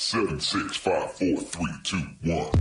[0.00, 2.52] Seven, six, five, four, three, two, one.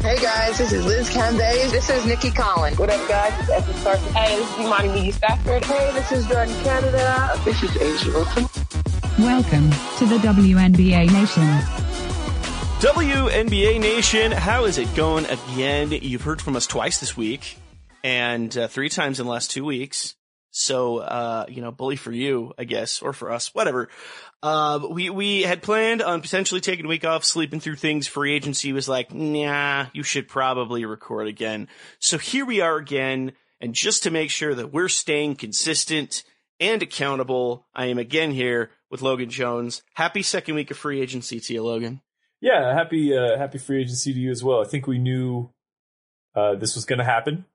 [0.00, 1.72] Hey guys, this is Liz Cambage.
[1.72, 2.78] This is Nikki Collins.
[2.78, 3.32] What up, guys?
[3.40, 4.12] It's Esther Sarkis.
[4.12, 5.64] Hey, this is Imani McGee-Stafford.
[5.64, 7.40] Hey, this is Jordan Canada.
[7.44, 8.46] This is A'ja Wilson.
[9.18, 11.42] Welcome to the WNBA Nation.
[12.78, 15.90] WNBA Nation, how is it going again?
[15.90, 17.58] You've heard from us twice this week
[18.04, 20.14] and uh, three times in the last two weeks.
[20.52, 23.88] So, uh, you know, bully for you, I guess, or for us, whatever.
[24.42, 28.06] Uh, we, we had planned on potentially taking a week off, sleeping through things.
[28.06, 31.68] Free agency was like, nah, you should probably record again.
[32.00, 33.32] So here we are again.
[33.62, 36.22] And just to make sure that we're staying consistent
[36.60, 39.82] and accountable, I am again here with Logan Jones.
[39.94, 42.02] Happy second week of free agency to you, Logan.
[42.42, 44.60] Yeah, happy uh, happy free agency to you as well.
[44.60, 45.50] I think we knew
[46.34, 47.46] uh, this was going to happen.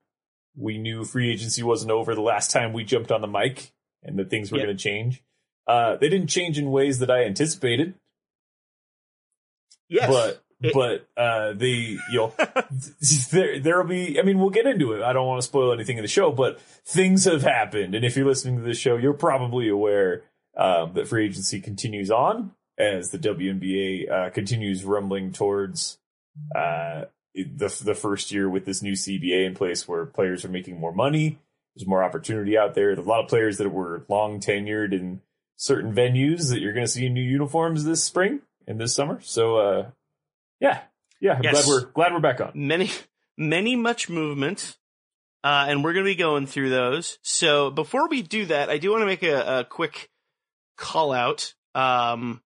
[0.58, 3.72] We knew free agency wasn't over the last time we jumped on the mic,
[4.04, 4.66] and that things were Yep.
[4.68, 5.24] going to change.
[5.68, 7.94] Uh, they didn't change in ways that I anticipated,
[9.90, 10.10] Yes.
[10.10, 12.34] but It- but uh, they you'll
[13.32, 14.20] there there'll be.
[14.20, 15.04] I mean, we'll get into it.
[15.04, 18.18] I don't want to spoil anything in the show, but things have happened, and if
[18.18, 20.24] you're listening to this show, you're probably aware
[20.58, 26.00] um, that free agency continues on as the WNBA uh, continues rumbling towards
[26.56, 27.04] uh,
[27.44, 30.94] the the first year with this new CBA in place, where players are making more
[30.94, 31.40] money.
[31.76, 32.96] There's more opportunity out there.
[32.96, 35.22] There's a lot of players that were long tenured in
[35.58, 39.20] certain venues that you're going to see in new uniforms this spring and this summer.
[39.22, 39.90] So, uh,
[40.60, 40.82] yeah,
[41.22, 41.66] yeah, I'm Yes.
[41.66, 42.52] glad we're glad we're back on.
[42.56, 42.90] many,
[43.38, 44.78] many much movement.
[45.44, 47.20] Uh, and we're going to be going through those.
[47.22, 50.10] So before we do that, I do want to make a, a quick
[50.78, 51.54] call out.
[51.76, 52.42] Um,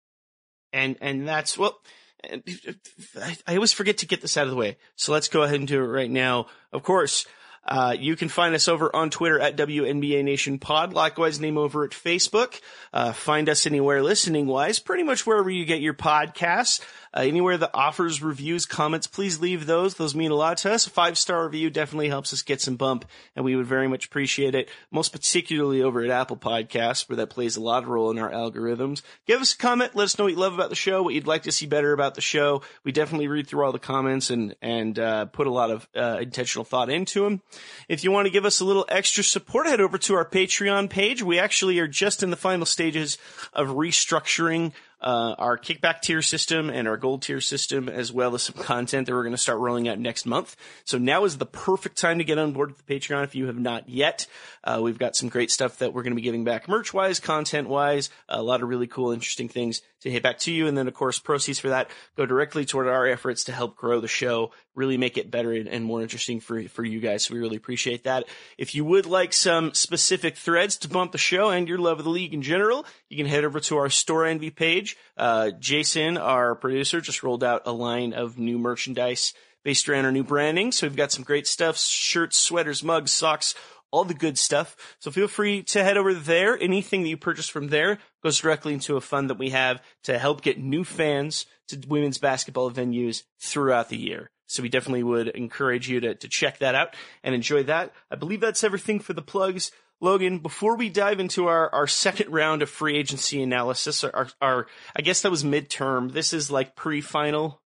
[0.72, 1.78] and, and that's, well,
[2.24, 4.76] I, I always forget to get this out of the way.
[4.96, 6.46] So let's go ahead and do it right now.
[6.72, 7.26] Of course,
[7.68, 10.94] uh, you can find us over on Twitter at WNBA Nation Pod.
[10.94, 12.60] Likewise, name over at Facebook.
[12.92, 16.80] Uh, find us anywhere listening wise, pretty much wherever you get your podcasts.
[17.14, 19.94] Uh, anywhere that offers reviews, comments, please leave those.
[19.94, 20.86] Those mean a lot to us.
[20.86, 23.04] A five star review definitely helps us get some bump,
[23.34, 24.68] and we would very much appreciate it.
[24.90, 28.30] Most particularly over at Apple Podcasts, where that plays a lot of role in our
[28.30, 29.02] algorithms.
[29.26, 29.94] Give us a comment.
[29.94, 31.92] Let us know what you love about the show, what you'd like to see better
[31.92, 32.62] about the show.
[32.84, 36.18] We definitely read through all the comments and and uh, put a lot of uh,
[36.20, 37.42] intentional thought into them.
[37.88, 40.90] If you want to give us a little extra support, head over to our Patreon
[40.90, 41.22] page.
[41.22, 43.18] We actually are just in the final stages
[43.52, 48.42] of restructuring uh, our kickback tier system and our gold tier system, as well as
[48.42, 50.56] some content that we're going to start rolling out next month.
[50.84, 53.46] So now is the perfect time to get on board with the Patreon if you
[53.46, 54.26] have not yet.
[54.64, 57.20] Uh, we've got some great stuff that we're going to be giving back merch wise,
[57.20, 60.66] content wise, a lot of really cool, interesting things to hit back to you.
[60.66, 64.00] And then, of course, proceeds for that go directly toward our efforts to help grow
[64.00, 67.24] the show, really make it better and, and more interesting for, for you guys.
[67.24, 68.24] So we really appreciate that.
[68.56, 72.04] If you would like some specific threads to bump the show and your love of
[72.04, 74.96] the league in general, you can head over to our Storenvy page.
[75.16, 79.34] Uh, Jason, our producer, just rolled out a line of new merchandise
[79.64, 80.72] based around our new branding.
[80.72, 83.54] So we've got some great stuff, shirts, sweaters, mugs, socks,
[83.90, 84.76] all the good stuff.
[85.00, 86.56] So feel free to head over there.
[86.60, 90.18] Anything that you purchase from there goes directly into a fund that we have to
[90.18, 94.30] help get new fans to women's basketball venues throughout the year.
[94.48, 97.92] So we definitely would encourage you to, to check that out and enjoy that.
[98.10, 99.70] I believe that's everything for the plugs.
[100.00, 104.28] Logan, before we dive into our, our second round of free agency analysis, our, our,
[104.40, 104.66] our
[104.96, 106.12] I guess that was midterm.
[106.12, 107.60] This is like pre-final.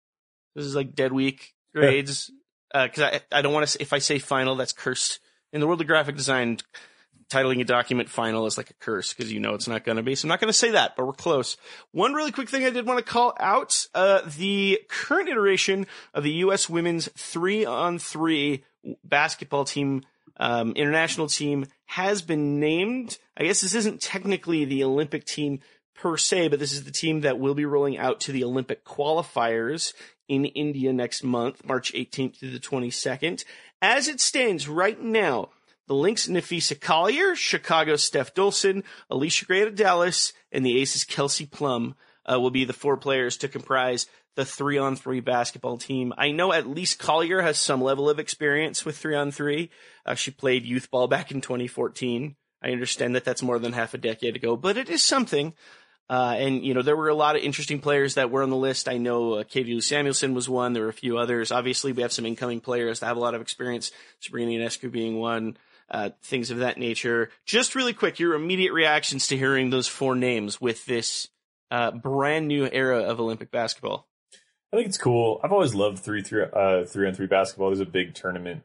[0.55, 2.31] This is like dead week grades.
[2.73, 5.21] Uh, cause I, I don't want to, if I say final, that's cursed.
[5.53, 6.59] In the world of graphic design,
[7.29, 10.03] titling a document final is like a curse because you know it's not going to
[10.03, 10.15] be.
[10.15, 11.57] So I'm not going to say that, but we're close.
[11.93, 16.25] One really quick thing I did want to call out, uh, the current iteration of
[16.25, 16.69] the U.S.
[16.69, 18.65] women's three on three
[19.05, 20.03] basketball team,
[20.39, 23.19] um, international team has been named.
[23.37, 25.61] I guess this isn't technically the Olympic team
[25.95, 28.85] per se, but this is the team that will be rolling out to the Olympic
[28.85, 29.93] qualifiers
[30.29, 33.45] in India next month, March 18th to the 22nd.
[33.81, 35.51] As it stands right now,
[35.89, 41.47] the Lynx Napheesa Collier, Chicago Steph Dolson, Allisha Gray of Dallas, and the Aces Kelsey
[41.47, 41.95] Plum
[42.31, 44.07] uh, will be the four players to comprise
[44.37, 46.13] the three on three basketball team.
[46.17, 49.71] I know at least Collier has some level of experience with three on three.
[50.07, 52.37] Uh, she played youth ball back in 2014.
[52.63, 55.55] I understand that that's more than half a decade ago, but it is something.
[56.11, 58.57] Uh, and you know there were a lot of interesting players that were on the
[58.57, 58.89] list.
[58.89, 60.73] I know uh, Katie Samuelson was one.
[60.73, 61.53] There were a few others.
[61.53, 63.91] Obviously, we have some incoming players that have a lot of experience.
[64.21, 65.57] Sabrina Ionescu being one.
[65.91, 67.31] Uh, things of that nature.
[67.47, 71.29] Just really quick, your immediate reactions to hearing those four names with this
[71.71, 74.07] uh, brand new era of Olympic basketball.
[74.73, 75.41] I think it's cool.
[75.43, 77.69] I've always loved three three uh, three on three basketball.
[77.69, 78.65] There's a big tournament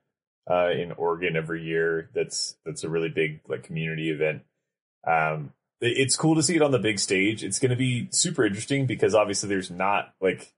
[0.49, 2.09] uh, in Oregon every year.
[2.13, 4.41] That's that's a really big like community event.
[5.07, 7.43] Um, it's cool to see it on the big stage.
[7.43, 10.53] It's going to be super interesting because obviously there's not like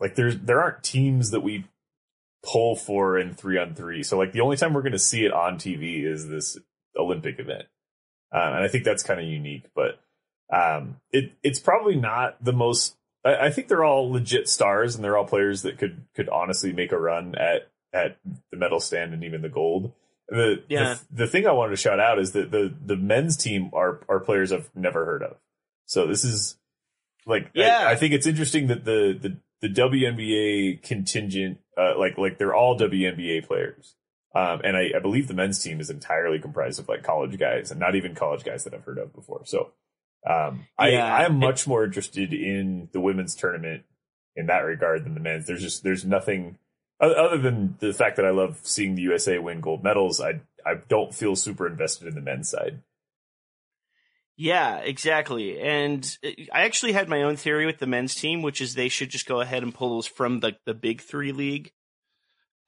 [0.00, 1.64] like there's there aren't teams that we
[2.44, 4.02] pull for in three on three.
[4.02, 6.58] So like the only time we're going to see it on TV is this
[6.96, 7.64] Olympic event,
[8.32, 9.66] um, and I think that's kind of unique.
[9.74, 10.00] But
[10.52, 12.96] um, it it's probably not the most.
[13.24, 16.72] I, I think they're all legit stars, and they're all players that could could honestly
[16.72, 18.18] make a run at at
[18.50, 19.92] the medal stand and even the gold.
[20.28, 20.94] The, Yeah.
[21.10, 24.00] the the thing I wanted to shout out is that the the men's team are
[24.08, 25.36] are players I've never heard of.
[25.86, 26.56] So this is
[27.26, 27.84] like Yeah.
[27.86, 32.54] I, I think it's interesting that the the the WNBA contingent uh, like like they're
[32.54, 33.94] all WNBA players.
[34.34, 37.70] Um, and I, I believe the men's team is entirely comprised of like college guys
[37.70, 39.42] and not even college guys that I've heard of before.
[39.44, 39.72] So
[40.28, 41.14] um, I Yeah.
[41.14, 43.82] I am much more interested in the women's tournament
[44.34, 45.46] in that regard than the men's.
[45.46, 46.58] There's just there's nothing
[47.00, 50.20] other than the fact that I love seeing the USA win gold medals.
[50.20, 52.80] I I don't feel super invested in the men's side.
[54.36, 55.60] Yeah, exactly.
[55.60, 58.88] And uh, I actually had my own theory with the men's team, which is they
[58.88, 61.72] should just go ahead and pull those from the the Big Three league.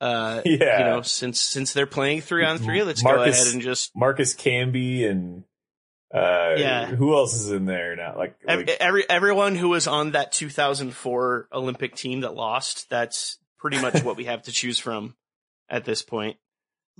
[0.00, 0.78] Uh, Yeah.
[0.78, 4.34] you know, since since they're playing three on three, let's go ahead and just Marcus
[4.34, 5.44] Camby and
[6.12, 6.86] uh, Yeah.
[6.86, 8.14] who else is in there now?
[8.16, 12.88] Like, like every everyone who was on that 2004 Olympic team that lost.
[12.90, 15.16] That's pretty much what we have to choose from
[15.68, 16.36] at this point.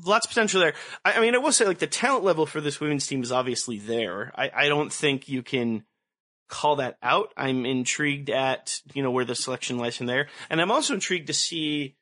[0.03, 0.75] Lots of potential there.
[1.05, 3.31] I, I mean, I will say, like the talent level for this women's team is
[3.31, 4.33] obviously there.
[4.35, 5.85] I, I don't think you can
[6.49, 7.33] call that out.
[7.37, 11.29] I'm intrigued at you know where the selection lies from there, and I'm also intrigued
[11.29, 11.97] to see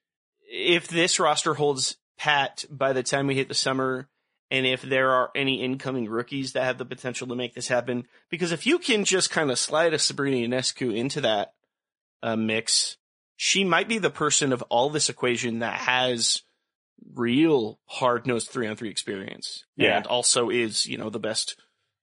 [0.50, 4.08] if this roster holds pat by the time we hit the summer,
[4.50, 8.06] and if there are any incoming rookies that have the potential to make this happen.
[8.30, 11.52] Because if you can just kind of slide a Sabrina Ionescu into that
[12.22, 12.96] uh, mix,
[13.36, 16.42] she might be the person of all this equation that has
[17.14, 19.96] real hard nosed three on three experience, Yeah.
[19.96, 21.56] and also is you know the best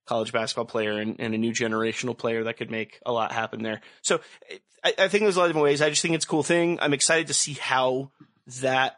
[0.06, 3.62] college basketball player and, and a new generational player that could make a lot happen
[3.62, 3.80] there.
[4.02, 4.20] So
[4.82, 5.80] I, I think there's a lot of different ways.
[5.82, 6.78] I just think it's a cool thing.
[6.80, 8.10] I'm excited to see how
[8.60, 8.96] that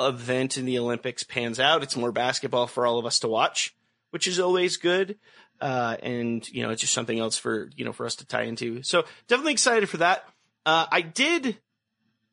[0.00, 1.82] event in the Olympics pans out.
[1.84, 3.74] It's more basketball for all of us to watch,
[4.10, 5.18] which is always good.
[5.60, 8.42] Uh, and you know, it's just something else for, you know, for us to tie
[8.42, 8.82] into.
[8.82, 10.24] So definitely excited for that.
[10.66, 11.58] Uh, I did,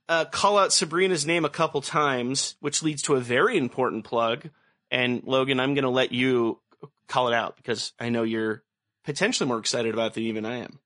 [0.10, 4.50] uh, call out Sabrina's name a couple times, which leads to a very important plug.
[4.92, 6.60] And Logan, I'm going to let you
[7.08, 8.64] call it out because I know you're
[9.06, 10.80] potentially more excited about it than even I am.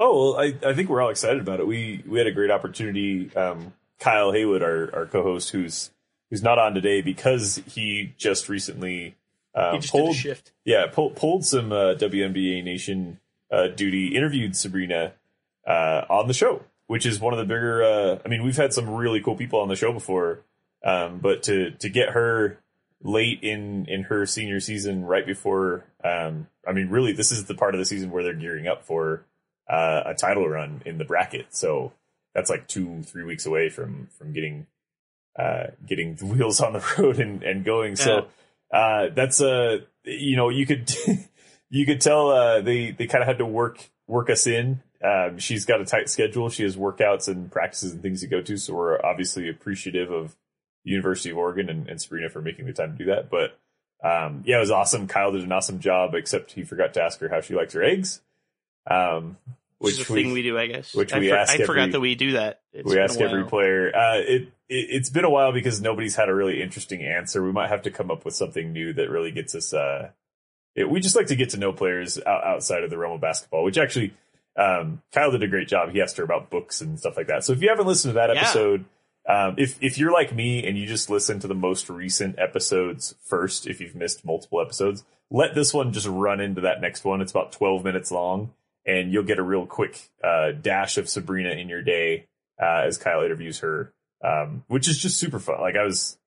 [0.00, 1.66] Oh, well, I, I think we're all excited about it.
[1.66, 3.34] We we had a great opportunity.
[3.36, 5.90] Um, Kyle Haywood, our, our co-host, who's
[6.30, 9.14] who's not on today because he just recently
[9.54, 10.52] um, You just pulled shift.
[10.64, 13.20] yeah pulled pulled some uh, WNBA Nation
[13.52, 14.16] uh, duty.
[14.16, 15.12] Interviewed Sabrina
[15.66, 17.82] uh, on the show, which is one of the bigger.
[17.82, 20.40] Uh, I mean, we've had some really cool people on the show before,
[20.84, 22.58] um, but to to get her
[23.02, 25.84] late in in her senior season, right before.
[26.02, 28.84] Um, I mean, really, this is the part of the season where they're gearing up
[28.84, 29.24] for
[29.68, 31.54] uh, a title run in the bracket.
[31.54, 31.92] So
[32.34, 34.66] that's like two, three weeks away from from getting
[35.38, 37.96] uh, getting the wheels on the road and, and going.
[37.96, 38.28] So
[38.72, 40.90] uh, that's uh, you know you could
[41.70, 44.82] you could tell uh, they they kind of had to work work us in.
[45.04, 46.48] Um, she's got a tight schedule.
[46.48, 48.56] She has workouts and practices and things to go to.
[48.56, 50.34] So we're obviously appreciative of
[50.84, 53.30] the University of Oregon and, and Sabrina for making the time to do that.
[53.30, 53.58] But
[54.02, 55.06] um, yeah, it was awesome.
[55.06, 57.82] Kyle did an awesome job, except he forgot to ask her how she likes her
[57.82, 58.20] eggs.
[58.86, 59.36] Um,
[59.78, 60.94] Which, is a thing we do, I guess.
[60.94, 62.60] which I, we for- ask I forgot that we do that.
[62.72, 63.94] It's we ask every player.
[63.94, 67.42] Uh, it, it it's been a while because nobody's had a really interesting answer.
[67.42, 69.72] We might have to come up with something new that really gets us.
[69.72, 70.10] Uh,
[70.74, 73.20] it, we just like to get to know players out, outside of the realm of
[73.20, 73.64] basketball.
[73.64, 74.12] Which actually,
[74.56, 75.90] um, Kyle did a great job.
[75.90, 77.44] He asked her about books and stuff like that.
[77.44, 78.40] So if you haven't listened to that Yeah.
[78.42, 78.84] episode,
[79.28, 83.14] um, if if you're like me and you just listen to the most recent episodes
[83.24, 87.20] first, if you've missed multiple episodes, let this one just run into that next one.
[87.20, 88.52] It's about 12 minutes long,
[88.86, 92.26] and you'll get a real quick uh, dash of Sabrina in your day
[92.62, 93.92] uh, as Kyle interviews her,
[94.22, 95.60] um, which is just super fun.
[95.60, 96.18] Like I was,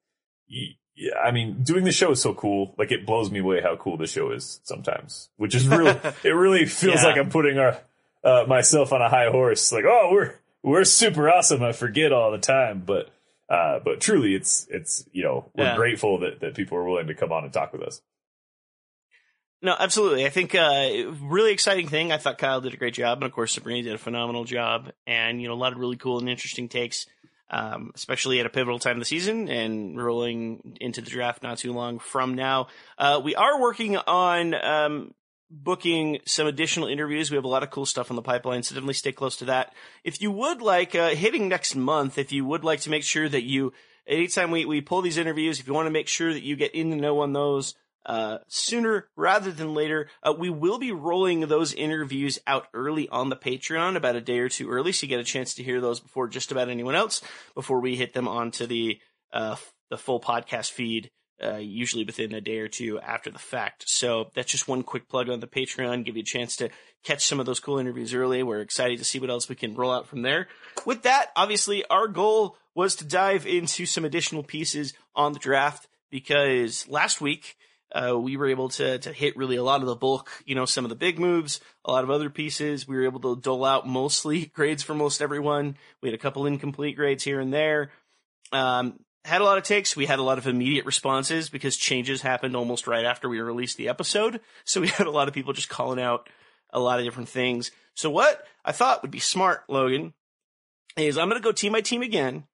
[1.23, 2.73] I mean, doing the show is so cool.
[2.77, 5.91] Like it blows me away how cool the show is sometimes, which is really
[6.23, 7.05] it really feels Yeah.
[7.09, 7.77] like I'm putting our,
[8.23, 9.71] uh, myself on a high horse.
[9.71, 11.63] Like, oh, we're we're super awesome.
[11.63, 13.09] I forget all the time, but
[13.49, 15.75] uh, but truly, it's it's you know we're Yeah.
[15.75, 18.01] grateful that that people are willing to come on and talk with us.
[19.61, 20.25] No, absolutely.
[20.25, 20.89] I think uh,
[21.21, 22.11] really exciting thing.
[22.11, 24.91] I thought Kyle did a great job, and of course Sabrina did a phenomenal job,
[25.07, 27.07] and you know a lot of really cool and interesting takes,
[27.49, 31.57] um, especially at a pivotal time of the season and rolling into the draft not
[31.57, 32.67] too long from now.
[32.99, 35.13] Uh, we are working on um,
[35.49, 37.31] booking some additional interviews.
[37.31, 39.45] We have a lot of cool stuff on the pipeline, so definitely stay close to
[39.45, 39.73] that.
[40.03, 43.29] If you would like, uh, hitting next month, if you would like to make sure
[43.29, 43.73] that you,
[44.05, 46.75] anytime we, we pull these interviews, if you want to make sure that you get
[46.75, 47.75] in the know on those,
[48.07, 50.09] uh, sooner rather than later.
[50.23, 54.39] Uh, we will be rolling those interviews out early on the Patreon, about a day
[54.39, 56.95] or two early, so you get a chance to hear those before just about anyone
[56.95, 57.21] else,
[57.53, 58.99] before we hit them onto the
[59.33, 59.57] uh,
[59.89, 61.11] the full podcast feed.
[61.39, 63.87] Uh, usually within a day or two after the fact.
[63.87, 66.03] So that's just one quick plug on the Patreon.
[66.03, 66.69] Give you a chance to
[67.03, 68.41] catch some of those cool interviews early.
[68.41, 70.47] We're excited to see what else we can roll out from there.
[70.83, 75.87] With that, obviously, our goal was to dive into some additional pieces on the draft
[76.09, 77.55] because last week
[77.91, 80.65] uh, we were able to to hit really a lot of the bulk, you know,
[80.65, 82.87] some of the big moves, a lot of other pieces.
[82.87, 85.77] We were able to dole out mostly grades for most everyone.
[86.01, 87.91] We had a couple incomplete grades here and there.
[88.51, 89.95] Um, had a lot of takes.
[89.95, 93.77] We had a lot of immediate responses because changes happened almost right after we released
[93.77, 94.39] the episode.
[94.63, 96.29] So we had a lot of people just calling out
[96.71, 97.71] a lot of different things.
[97.93, 100.13] So what I thought would be smart, Logan,
[100.95, 102.45] is I'm going to go team by team again,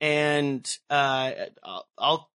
[0.00, 2.30] and uh, I'll, I'll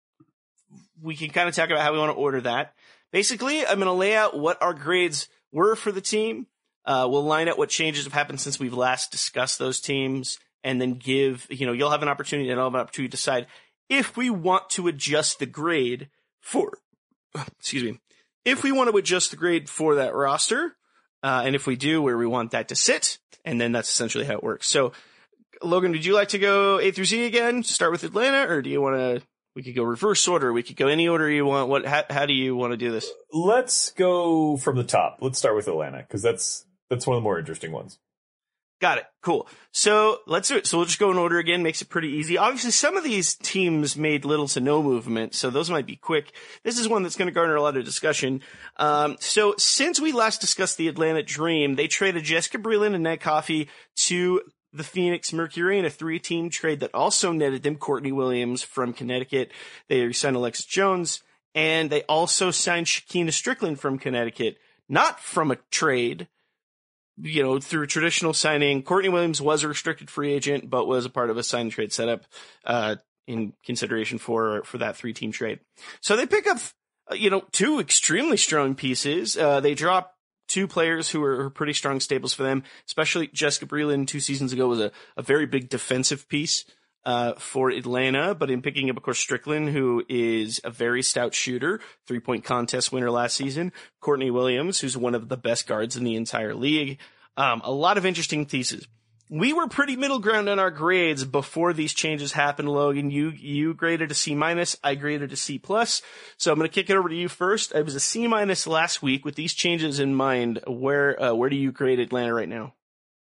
[1.02, 2.74] we can kind of talk about how we want to order that.
[3.12, 6.48] Basically, I'm going to lay out what our grades were for the team.
[6.86, 10.80] Uh, we'll line out what changes have happened since we've last discussed those teams, and
[10.80, 13.48] then give you know you'll have an opportunity and I'll have an opportunity to decide
[13.90, 16.10] if we want to adjust the grade
[16.42, 16.78] for.
[17.60, 18.00] Excuse me.
[18.46, 20.76] If we want to adjust the grade for that roster,
[21.24, 24.26] uh, and if we do, where we want that to sit, and then that's essentially
[24.26, 24.68] how it works.
[24.68, 24.92] So,
[25.62, 27.64] Logan, would you like to go A through Z again?
[27.64, 29.22] Start with Atlanta, or do you want to?
[29.56, 30.52] We could go reverse order.
[30.52, 31.70] We could go any order you want.
[31.70, 31.86] What?
[31.86, 33.10] How, how do you want to do this?
[33.32, 35.20] Let's go from the top.
[35.22, 38.00] Let's start with Atlanta because that's that's one of the more interesting ones.
[38.84, 39.06] Got it.
[39.22, 39.48] Cool.
[39.72, 40.68] So let's do it.
[40.68, 41.64] So we'll just go in order again.
[41.64, 42.38] Makes it pretty easy.
[42.38, 46.34] Obviously, some of these teams made little to no movement, so those might be quick.
[46.66, 48.42] This is one that's going to garner a lot of discussion.
[48.76, 53.16] Um, so since we last discussed the Atlanta Dream, they traded Jessica Breland and Nia
[53.16, 54.42] Coffey to
[54.74, 59.54] the Phoenix Mercury in a three-team trade that also netted them Courtney Williams from Connecticut.
[59.88, 61.24] They signed Alexis Jones,
[61.56, 64.58] and they also signed Shekinna Stricklen from Connecticut,
[64.90, 66.28] not from a trade
[67.22, 71.10] you know, through traditional signing, Courtney Williams was a restricted free agent, but was a
[71.10, 72.26] part of a sign trade setup,
[72.66, 72.96] uh,
[73.28, 75.60] in consideration for, for that three team trade.
[76.02, 76.58] So they pick up,
[77.12, 79.38] uh, you know, two extremely strong pieces.
[79.38, 80.16] Uh, they drop
[80.48, 84.68] two players who are pretty strong staples for them, especially Jessica Breland two seasons ago
[84.68, 86.66] was a, a very big defensive piece.
[87.06, 91.34] Uh, for Atlanta, but in picking up, of course, Stricklen, who is a very stout
[91.36, 93.74] shooter, three point contest winner last season.
[94.00, 97.00] Courtney Williams, who's one of the best guards in the entire league.
[97.36, 98.88] Um, a lot of interesting pieces.
[99.30, 103.10] We were pretty middle ground on our grades before these changes happened, Logan.
[103.10, 104.78] You, you graded a C minus.
[104.84, 106.02] I graded a C plus.
[106.38, 107.76] So I'm going to kick it over to you first.
[107.76, 110.62] I was a C minus last week with these changes in mind.
[110.68, 112.76] Where, uh, where do you grade Atlanta right now?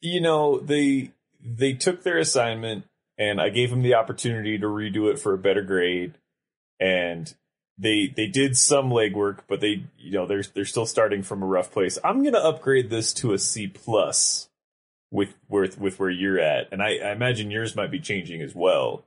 [0.02, 2.86] You know, they, they took their assignment
[3.20, 6.16] and I gave them the opportunity to redo it for a better grade.
[6.80, 7.32] And
[7.78, 11.46] they they did some legwork, but they you know they're they're still starting from a
[11.46, 12.00] rough place.
[12.04, 14.50] I'm gonna upgrade this to a C plus
[15.12, 18.56] with with with where you're at, and I, I imagine yours might be changing as
[18.56, 19.06] well.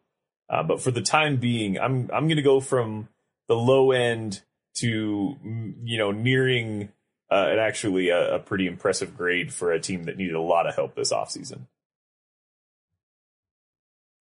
[0.48, 3.08] Uh, but for the time being, I'm I'm gonna go from
[3.48, 4.42] the low end
[4.76, 5.36] to
[5.84, 6.90] you know nearing
[7.30, 10.66] uh, and actually a, a pretty impressive grade for a team that needed a lot
[10.66, 11.66] of help this offseason.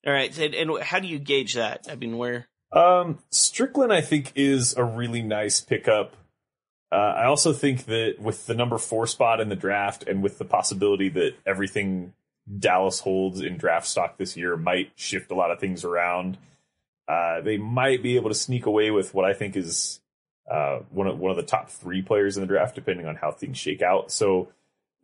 [0.06, 1.88] All right, and, and how do you gauge that?
[1.90, 2.48] I mean, where?
[2.72, 6.16] Um, Stricklen, I think, is a really nice pickup.
[6.92, 10.38] Uh, I also think that with the number four spot in the draft and with
[10.38, 12.14] the possibility that everything
[12.60, 16.38] Dallas holds in draft stock this year might shift a lot of things around,
[17.08, 20.02] uh, they might be able to sneak away with what I think is
[20.50, 23.32] uh, one of one of the top three players in the draft, depending on how
[23.32, 24.12] things shake out.
[24.12, 24.50] So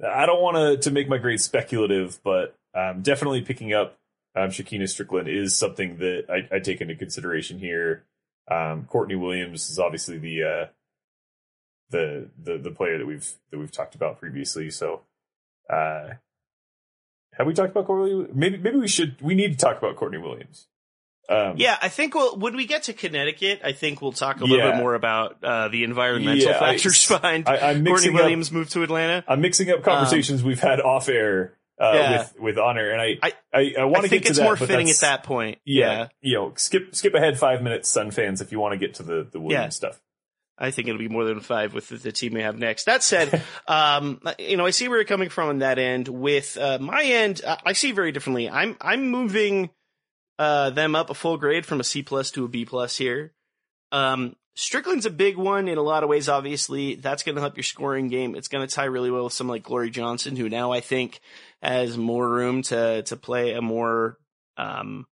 [0.06, 3.98] I don't want to to make my grade speculative, but um, definitely picking up
[4.38, 8.04] um, Shekinna Stricklen is something that I, I take into consideration here.
[8.50, 10.66] Um, Courtney Williams is obviously the, uh,
[11.90, 14.70] the the the player that we've that we've talked about previously.
[14.70, 15.02] So,
[15.70, 16.10] uh,
[17.34, 18.28] have we talked about Courtney?
[18.34, 19.22] Maybe maybe we should.
[19.22, 20.68] We need to talk about Courtney Williams.
[21.30, 24.46] Um, yeah, I think we'll, when we get to Connecticut, I think we'll talk a
[24.46, 24.72] little Yeah.
[24.72, 28.70] bit more about uh, the environmental Yeah, I- factors behind I- Courtney up- Williams' move
[28.70, 29.26] to Atlanta.
[29.28, 32.18] I'm mixing up conversations we've had off air uh, Yeah.
[32.18, 34.90] with with honor, and I I- I, I want to think it's that, more fitting
[34.90, 35.60] at that point.
[35.66, 38.96] Yeah, you know, skip skip ahead five minutes, Sun fans, if you want to get
[38.96, 39.70] to the the Williams Yeah.
[39.70, 40.02] stuff.
[40.60, 42.86] I think it'll be more than five with the, the team we have next.
[42.86, 46.08] That said, um, you know, I see where you're coming from on that end.
[46.08, 48.50] With uh, my end, I I see very differently.
[48.50, 49.70] I'm I'm moving
[50.40, 53.34] uh, them up a full grade from a C plus to a B plus here.
[53.92, 56.28] Um, Stricklen's a big one in a lot of ways.
[56.28, 58.34] Obviously, that's going to help your scoring game.
[58.36, 61.20] It's going to tie really well with someone like Glory Johnson, who now I think
[61.62, 64.18] has more room to to play a more
[64.58, 65.06] um,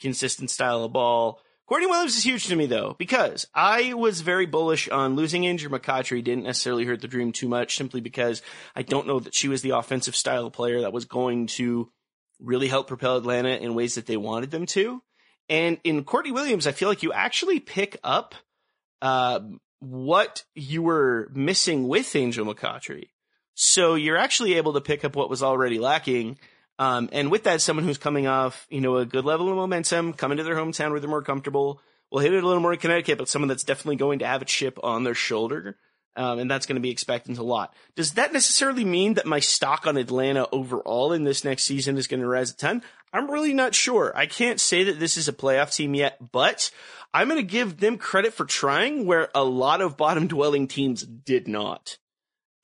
[0.00, 1.40] consistent style of ball.
[1.66, 5.70] Courtney Williams is huge to me though, because I was very bullish on losing Angel
[5.70, 8.42] McCoughtry didn't necessarily hurt the dream too much simply because
[8.76, 11.90] I don't know that she was the offensive style player that was going to
[12.40, 15.02] really help propel Atlanta in ways that they wanted them to.
[15.48, 18.34] And in Courtney Williams, I feel like you actually pick up,
[19.00, 19.40] uh,
[19.78, 23.08] what you were missing with Angel McCoughtry.
[23.54, 26.38] So you're actually able to pick up what was already lacking.
[26.78, 30.14] Um, and with that, someone who's coming off, you know, a good level of momentum,
[30.14, 31.80] coming to their hometown where they're more comfortable,
[32.10, 34.42] will hit it a little more in Connecticut, but someone that's definitely going to have
[34.42, 35.76] a chip on their shoulder.
[36.14, 37.74] Um, and that's going to be expected a lot.
[37.96, 42.06] Does that necessarily mean that my stock on Atlanta overall in this next season is
[42.06, 42.82] going to rise a ton?
[43.14, 44.12] I'm really not sure.
[44.14, 46.70] I can't say that this is a playoff team yet, but
[47.14, 51.02] I'm going to give them credit for trying where a lot of bottom dwelling teams
[51.02, 51.96] did not.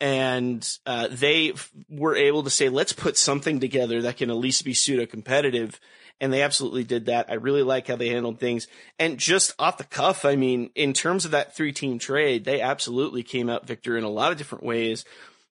[0.01, 4.37] And uh, they f- were able to say, let's put something together that can at
[4.37, 5.81] least be pseudo competitive.
[6.21, 7.31] And they absolutely did that.
[7.31, 8.69] I really like how they handled things.
[8.99, 12.61] And just off the cuff, I mean, in terms of that three team trade, they
[12.61, 15.05] absolutely came out victor in a lot of different ways,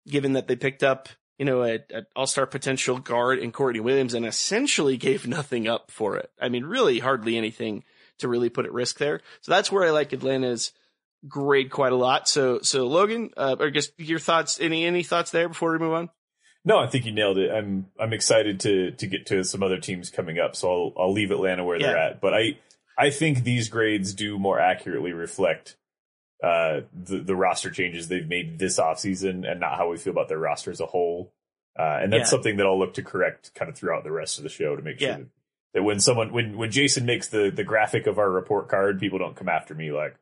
[0.07, 4.13] given that they picked up, you know, an all star potential guard in Courtney Williams
[4.13, 6.31] and essentially gave nothing up for it.
[6.41, 7.83] I mean, really hardly anything
[8.19, 9.21] to really put at risk there.
[9.41, 10.71] So that's where I like Atlanta's
[11.27, 12.27] grade quite a lot.
[12.27, 15.93] So, so Logan, uh, or just your thoughts, any, any thoughts there before we move
[15.93, 16.09] on?
[16.65, 17.49] No, I think you nailed it.
[17.49, 21.13] I'm I'm excited to to get to some other teams coming up, so I'll I'll
[21.13, 22.19] leave Atlanta where they're at.
[22.19, 22.57] But I
[22.97, 25.77] I think these grades do more accurately reflect
[26.43, 30.27] uh the the roster changes they've made this offseason and not how we feel about
[30.27, 31.31] their roster as a whole.
[31.79, 32.25] Uh, and that's Yeah.
[32.25, 34.81] something that I'll look to correct kind of throughout the rest of the show to
[34.81, 35.17] make sure Yeah.
[35.17, 35.27] that,
[35.75, 39.19] that when someone when when Jason makes the the graphic of our report card, people
[39.19, 40.15] don't come after me like,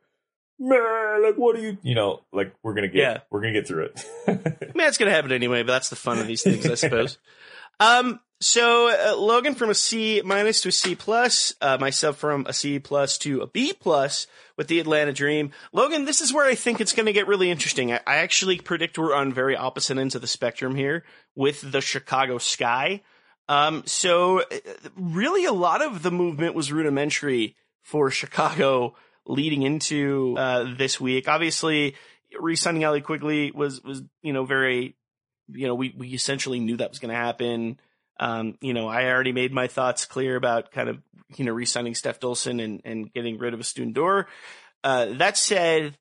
[0.58, 3.18] like what are you you know, like we're gonna get Yeah.
[3.30, 4.04] we're gonna get through it.
[4.26, 7.18] I mean, going to happen anyway, but that's the fun of these things, I suppose.
[7.78, 12.46] Um, so uh, Logan from a C minus to a C plus, uh, myself from
[12.46, 15.50] a C plus to a B plus with the Atlanta Dream.
[15.74, 17.92] Logan, this is where I think it's to get really interesting.
[17.92, 21.82] I, I actually predict we're on very opposite ends of the spectrum here with the
[21.82, 23.02] Chicago Sky.
[23.46, 24.44] Um, so uh,
[24.96, 28.94] really a lot of the movement was rudimentary for Chicago
[29.26, 31.28] leading into uh, this week.
[31.28, 31.94] Obviously,
[32.38, 34.96] re-signing Allie Quigley was was you know very
[35.48, 37.80] you know we we essentially knew that was going to happen.
[38.18, 41.02] Um, you know, I already made my thoughts clear about kind of
[41.36, 44.26] you know re-signing Steph Dolson and and getting rid of Astou Ndour.
[44.84, 45.96] Uh, that said,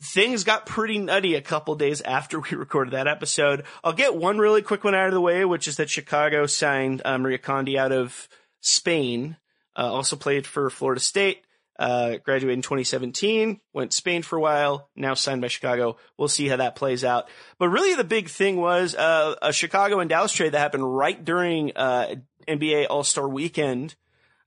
[0.00, 3.64] things got pretty nutty a couple days after we recorded that episode.
[3.82, 7.02] I'll get one really quick one out of the way, which is that Chicago signed
[7.04, 8.28] uh, Maria Conde out of
[8.60, 9.36] Spain.
[9.76, 11.43] Uh, also played for Florida State.
[11.76, 15.96] Uh, graduated in 2017, went Spain for a while, now signed by Chicago.
[16.16, 17.28] We'll see how that plays out.
[17.58, 21.24] But really the big thing was, uh, a Chicago and Dallas trade that happened right
[21.24, 22.14] during, uh,
[22.46, 23.96] NBA All-Star weekend.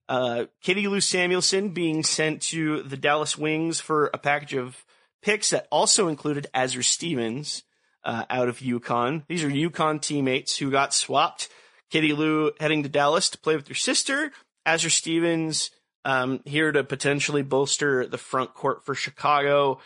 [0.07, 4.85] Uh, Katie Lou Samuelson being sent to the Dallas Wings for a package of
[5.21, 7.63] picks that also included Azurá Stevens,
[8.07, 9.23] uh, out of UConn.
[9.27, 11.49] These are UConn teammates who got swapped.
[11.89, 14.31] Katie Lou heading to Dallas to play with her sister.
[14.65, 15.71] Azurá Stevens,
[16.07, 19.79] um, here to potentially bolster the front court for Chicago.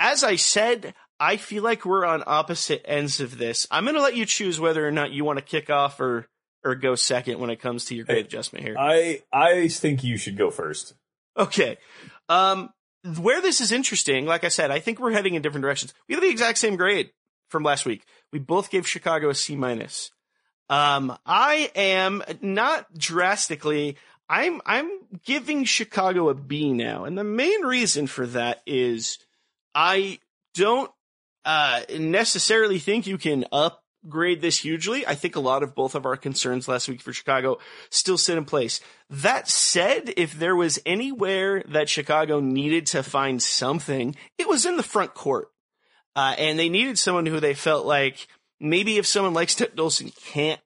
[0.00, 3.64] As I said, I feel like we're on opposite ends of this.
[3.70, 6.26] I'm going to let you choose whether or not you want to kick off or
[6.64, 8.74] or go second when it comes to your grade Hey, adjustment here.
[8.76, 10.94] I I think you should go first.
[11.36, 11.78] Okay.
[12.28, 12.70] Um,
[13.20, 15.94] where this is interesting, like I said, I think we're heading in different directions.
[16.08, 17.12] We have the exact same grade
[17.48, 18.02] from last week.
[18.32, 20.10] We both gave Chicago a C minus.
[20.68, 23.96] Um, I am not drastically.
[24.28, 24.90] I'm I'm
[25.24, 29.18] giving Chicago a B now, and the main reason for that is
[29.74, 30.18] I
[30.54, 30.90] don't
[31.44, 35.06] uh, necessarily think you can upgrade this hugely.
[35.06, 37.58] I think a lot of both of our concerns last week for Chicago
[37.90, 38.80] still sit in place.
[39.08, 44.76] That said, if there was anywhere that Chicago needed to find something, it was in
[44.76, 45.48] the front court.
[46.14, 48.26] Uh, and they needed someone who they felt like
[48.60, 50.60] maybe if someone like Steph Dolson can't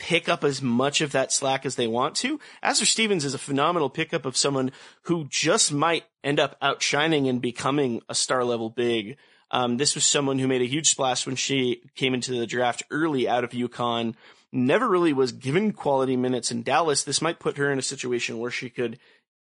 [0.00, 2.40] pick up as much of that slack as they want to.
[2.64, 7.42] Azurá Stevens is a phenomenal pickup of someone who just might end up outshining and
[7.42, 9.18] becoming a star level big.
[9.50, 12.82] Um, this was someone who made a huge splash when she came into the draft
[12.90, 14.14] early out of UConn.
[14.50, 17.04] Never really was given quality minutes in Dallas.
[17.04, 18.98] This might put her in a situation where she could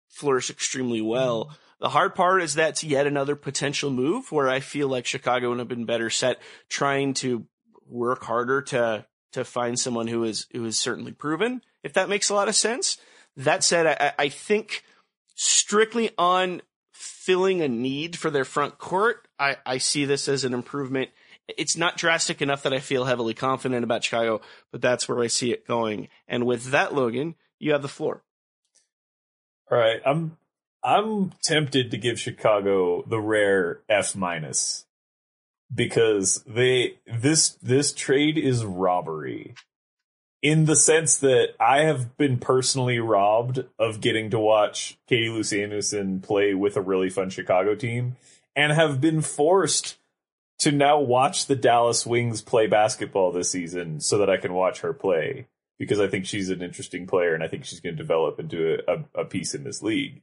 [0.10, 1.56] flourish extremely well.
[1.80, 5.60] The hard part is that's yet another potential move where I feel like Chicago would
[5.60, 7.46] have been better set trying to
[7.88, 11.62] work harder to to find someone who is who is certainly proven.
[11.84, 12.98] If that makes a lot of sense.
[13.38, 14.84] That said, I, I think
[15.36, 16.62] strictly on
[16.92, 21.12] filling a need for their front court, I, I see this as an improvement.
[21.48, 25.28] It's not drastic enough that I feel heavily confident about Chicago, but that's where I
[25.28, 26.10] see it going.
[26.28, 28.24] And with that, Logan, you have the floor.
[29.72, 30.38] All right, I'm.
[30.82, 34.86] I'm tempted to give Chicago the rare F minus
[35.74, 39.54] because they this this trade is robbery
[40.42, 45.44] in the sense that I have been personally robbed of getting to watch Katie Lou
[45.44, 48.16] Samuelson play with a really fun Chicago team
[48.56, 49.98] and have been forced
[50.60, 54.82] to now watch the Dallas Wings play basketball this season so that I can watch
[54.82, 58.02] her play because I think she's an interesting player and I think she's going to
[58.04, 60.22] develop into a, a, a piece in this league.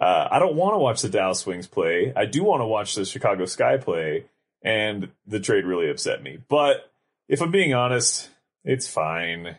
[0.00, 2.12] Uh, I don't want to watch the Dallas Wings play.
[2.14, 4.26] I do want to watch the Chicago Sky play,
[4.62, 6.38] and the trade really upset me.
[6.48, 6.90] But
[7.28, 8.30] if I'm being honest,
[8.64, 9.56] it's fine.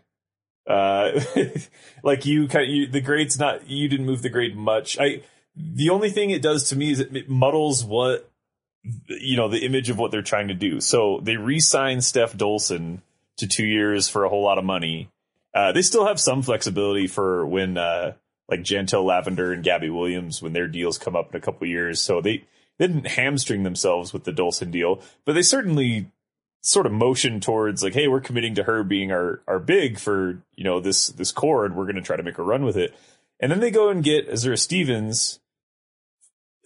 [0.67, 1.19] Uh,
[2.03, 3.69] like you, you, the grade's not.
[3.69, 4.97] You didn't move the grade much.
[4.99, 5.23] I.
[5.59, 8.29] The only thing it does to me is it muddles what
[9.07, 10.79] you know the image of what they're trying to do.
[10.79, 13.01] So they re-signed Steph Dolson
[13.37, 15.09] to two years for a whole lot of money.
[15.53, 18.13] Uh, they still have some flexibility for when uh,
[18.49, 21.99] like Jantel Lavender and Gabby Williams when their deals come up in a couple years.
[22.01, 22.45] So they,
[22.77, 26.11] they didn't hamstring themselves with the Dolson deal, but they certainly
[26.61, 30.41] sort of motion towards like, hey, we're committing to her being our our big for
[30.55, 32.77] you know this this core, and we're going to try to make a run with
[32.77, 32.93] it.
[33.39, 35.39] And then they go and get Azurá Stevens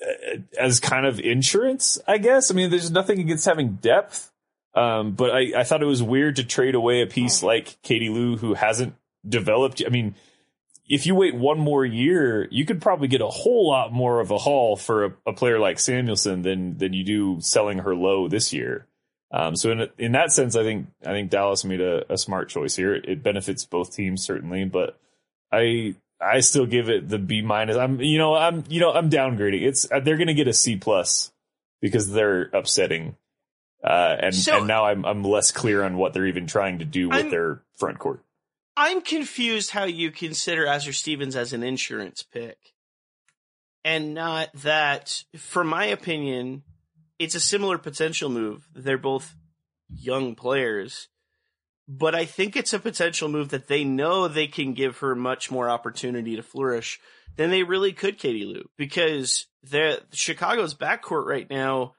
[0.02, 2.50] uh, as kind of insurance, I guess.
[2.50, 4.32] I mean, there's nothing against having depth,
[4.74, 8.10] um, but I, I thought it was weird to trade away a piece like Katie
[8.10, 8.95] Lou who hasn't
[9.28, 9.84] developed.
[9.86, 10.15] I mean,
[10.94, 14.30] if you wait one more year, you could probably get a whole lot more of
[14.30, 18.28] a haul for a, a player like Samuelson than than you do selling her low
[18.28, 18.86] this year.
[19.32, 22.50] Um, so in in that sense, I think I think Dallas made a, a smart
[22.50, 22.94] choice here.
[22.94, 25.00] It benefits both teams certainly, but
[25.52, 27.78] I I still give it the B minus.
[27.78, 29.62] I'm you know I'm you know I'm downgrading.
[29.64, 31.32] It's they're going to get a C plus
[31.82, 33.16] because they're upsetting.
[33.84, 36.86] Uh, and So- and now I'm I'm less clear on what they're even trying to
[36.86, 38.22] do with I'm- their front court.
[38.78, 42.58] I'm confused how you consider Azurá Stevens as an insurance pick.
[43.84, 46.64] And not that, for my opinion,
[47.20, 48.68] it's a similar potential move.
[48.74, 49.36] They're both
[49.90, 51.08] young players.
[51.88, 55.52] But I think it's a potential move that they know they can give her much
[55.52, 57.00] more opportunity to flourish
[57.36, 58.70] than they really could Katie Lou.
[58.78, 59.48] Because
[60.14, 61.96] Chicago's backcourt right now,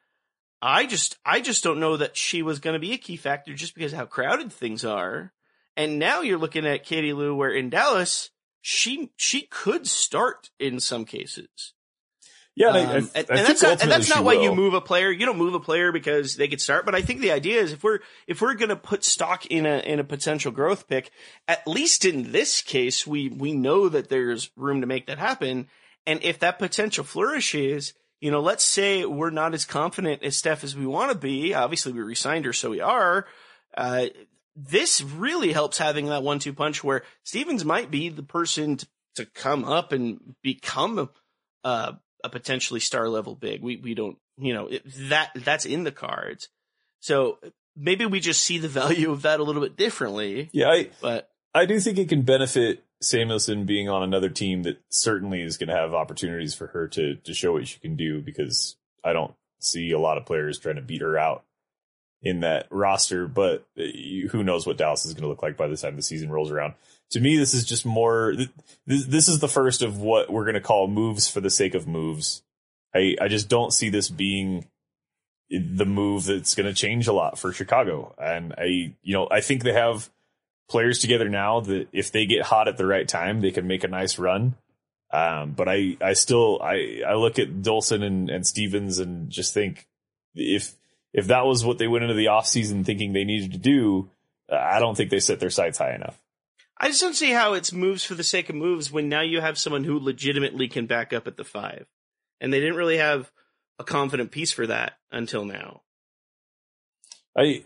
[0.63, 3.53] I just I just don't know that she was going to be a key factor
[3.53, 5.33] just because how crowded things are.
[5.77, 8.31] And now you're looking at Katie Lou, where in Dallas
[8.61, 11.73] she she could start in some cases.
[12.55, 14.55] Yeah, and I- Um, I, and, I and that's not, and that's not why you
[14.55, 15.11] move a player.
[15.11, 16.85] You don't move a player because they could start.
[16.85, 19.65] But I think the idea is if we're if we're going to put stock in
[19.65, 21.11] a in a potential growth pick,
[21.49, 25.69] at least in this case, we we know that there's room to make that happen.
[26.07, 30.63] And if that potential flourishes, you know, let's say we're not as confident as Steph
[30.63, 31.55] as we want to be.
[31.55, 33.27] Obviously, we resigned her, so we are.
[33.75, 34.07] Uh,
[34.55, 38.87] this really helps having that one-two punch where Stevens might be the person to,
[39.17, 41.09] to come up and become
[41.65, 43.63] uh, a potentially star level big.
[43.63, 46.49] We we don't, you know, it, that that's in the cards.
[47.01, 47.39] So
[47.77, 50.51] maybe we just see the value of that a little bit differently.
[50.53, 54.81] Yeah, I, But I do think it can benefit Samuelson being on another team that
[54.91, 58.21] certainly is going to have opportunities for her to to show what she can do
[58.21, 61.45] because I don't see a lot of players trying to beat her out
[62.23, 63.27] in that roster.
[63.27, 63.83] But uh,
[64.31, 66.51] who knows what Dallas is going to look like by the time the season rolls
[66.51, 66.75] around.
[67.11, 68.35] To me, this is just more.
[68.87, 71.75] This, this is the first of what we're going to call moves for the sake
[71.75, 72.43] of moves.
[72.95, 74.67] I I just don't see this being
[75.53, 78.15] the move that's going to change a lot for Chicago.
[78.19, 80.09] And I, you know, I think they have
[80.69, 83.85] players together now that if they get hot at the right time, they can make
[83.85, 84.55] a nice run.
[85.13, 89.53] Um, but I, I still, I, I look at Dolson and, and Stevens and just
[89.53, 89.87] think
[90.35, 90.73] if,
[91.13, 94.11] if that was what they went into the offseason thinking they needed to do,
[94.51, 96.19] I don't think they set their sights high enough.
[96.79, 99.41] I just don't see how it's moves for the sake of moves when now you
[99.41, 101.87] have someone who legitimately can back up at the five,
[102.41, 103.31] and they didn't really have
[103.79, 105.83] a confident piece for that until now.
[107.37, 107.65] I,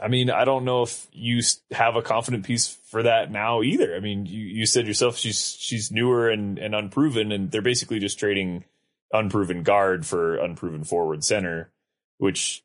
[0.00, 1.40] I mean, I don't know if you
[1.72, 3.96] have a confident piece for that now either.
[3.96, 7.98] I mean, you, you said yourself she's she's newer and, and unproven, and they're basically
[7.98, 8.64] just trading
[9.12, 11.70] unproven guard for unproven forward center,
[12.18, 12.62] which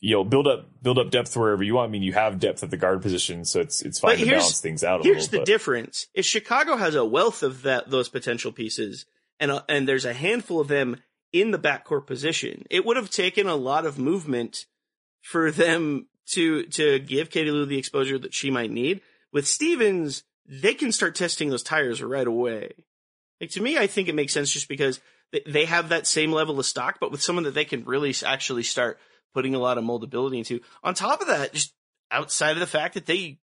[0.00, 1.88] you know build up build up depth wherever you want.
[1.88, 4.30] I mean, you have depth at the guard position, so it's it's fine But to
[4.30, 5.30] balance things out a Here's little.
[5.30, 9.06] the but difference: is Chicago has a wealth of that those potential pieces,
[9.40, 10.96] and a, and there's a handful of them
[11.32, 12.66] in the backcourt position.
[12.68, 14.66] It would have taken a lot of movement
[15.22, 19.00] for them to to give Katie Lou the exposure that she might need.
[19.32, 22.72] With Stevens, they can start testing those tires right away.
[23.40, 25.00] Like to me, I think it makes sense just because
[25.46, 28.62] they- have that same level of stock, but with someone that they can really actually
[28.62, 28.98] start
[29.34, 30.60] putting a lot of moldability into.
[30.82, 31.74] On top of that, just
[32.10, 33.38] outside of the fact that they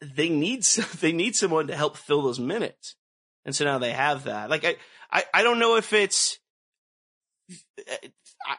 [0.00, 0.62] they need
[1.00, 2.96] they need someone to help fill those minutes.
[3.44, 4.50] and so now they have that.
[4.50, 4.76] Like I,
[5.10, 6.38] I, I don't know if it's.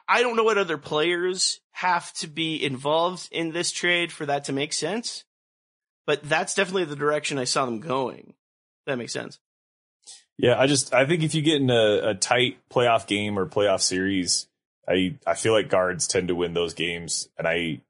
[0.07, 4.45] I don't know what other players have to be involved in this trade for that
[4.45, 5.23] to make sense,
[6.05, 8.35] but that's definitely the direction I saw them going.
[8.85, 9.39] That makes sense.
[10.37, 13.45] Yeah, I just I think if you get in a, a tight playoff game or
[13.45, 14.47] playoff series,
[14.87, 17.81] I I feel like guards tend to win those games, and I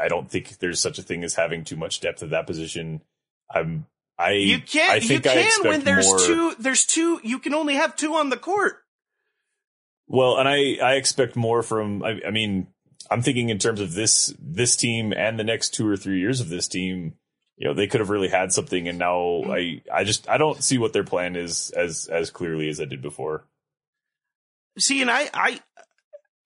[0.00, 3.02] I don't think there's such a thing as having too much depth at that position.
[3.50, 3.86] I'm
[4.18, 4.90] I You can't.
[4.90, 6.54] I You think I can when there's more, two.
[6.58, 7.20] There's two.
[7.22, 8.82] You can only have two on the court.
[10.08, 12.02] Well, and I I expect more from.
[12.02, 12.66] I, I mean,
[13.10, 16.40] I'm thinking in terms of this this team and the next two or three years
[16.40, 17.14] of this team.
[17.58, 20.62] You know, they could have really had something, and now I I just I don't
[20.62, 23.44] see what their plan is as as clearly as I did before.
[24.78, 25.60] See, and I, I,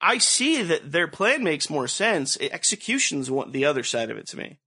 [0.01, 2.38] I see that their plan makes more sense.
[2.40, 4.59] Execution's one the other side of it to me,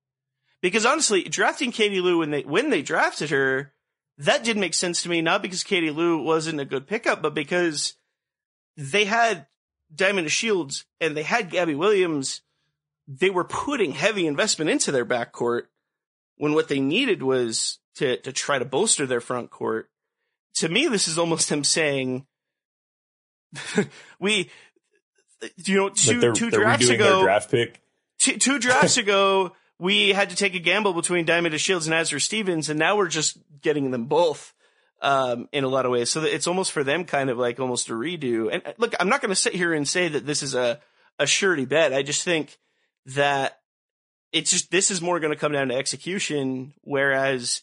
[0.61, 3.73] because honestly, drafting Katie Lou when they when they drafted her,
[4.19, 5.21] that did make sense to me.
[5.21, 7.95] Not because Katie Lou wasn't a good pickup, but because
[8.77, 9.47] they had
[9.93, 12.41] Diamond DeShields and they had Gabby Williams.
[13.07, 15.63] They were putting heavy investment into their backcourt
[16.37, 19.89] when what they needed was to to try to bolster their front court.
[20.55, 22.25] To me, this is almost them saying
[24.19, 24.49] we,
[25.57, 27.81] you know, two they're, two they're drafts ago, draft pick.
[28.19, 32.21] two, two drafts ago, we had to take a gamble between Diamond DeShields and Azurá
[32.21, 34.53] Stevens, and now we're just getting them both
[35.01, 36.09] um, in a lot of ways.
[36.09, 38.49] So it's almost for them kind of like almost a redo.
[38.51, 40.79] And uh, look, I'm not going to sit here and say that this is a
[41.17, 41.93] a surety bet.
[41.93, 42.57] I just think
[43.07, 43.59] that
[44.35, 47.61] it's just this is more going to come down to execution, whereas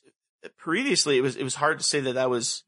[0.56, 2.64] previously it was it was hard to say that that was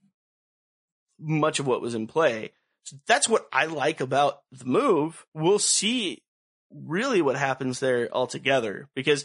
[1.18, 2.52] much of what was in play.
[2.82, 5.24] So that's what I like about the move.
[5.32, 6.22] We'll see
[6.70, 9.24] really what happens there altogether because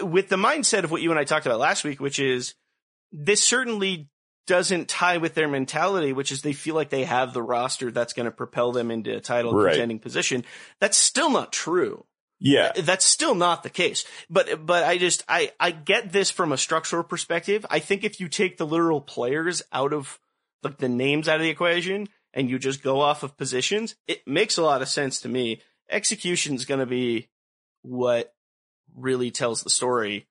[0.00, 2.54] uh, with the mindset of what you and I talked about last week, which is
[3.12, 4.08] this certainly
[4.46, 8.14] doesn't tie with their mentality, which is they feel like they have the roster that's
[8.14, 9.72] going to propel them into a title Right.
[9.72, 10.46] contending position.
[10.80, 12.06] That's still not true.
[12.44, 14.04] Yeah, That's still not the case.
[14.28, 17.64] But but I just I I get this from a structural perspective.
[17.70, 20.20] I think if you take the literal players out of
[20.62, 24.26] like the names out of the equation and you just go off of positions, it
[24.26, 25.62] makes a lot of sense to me.
[25.88, 27.28] Execution's going to be
[27.80, 28.34] what
[28.94, 30.26] really tells the story,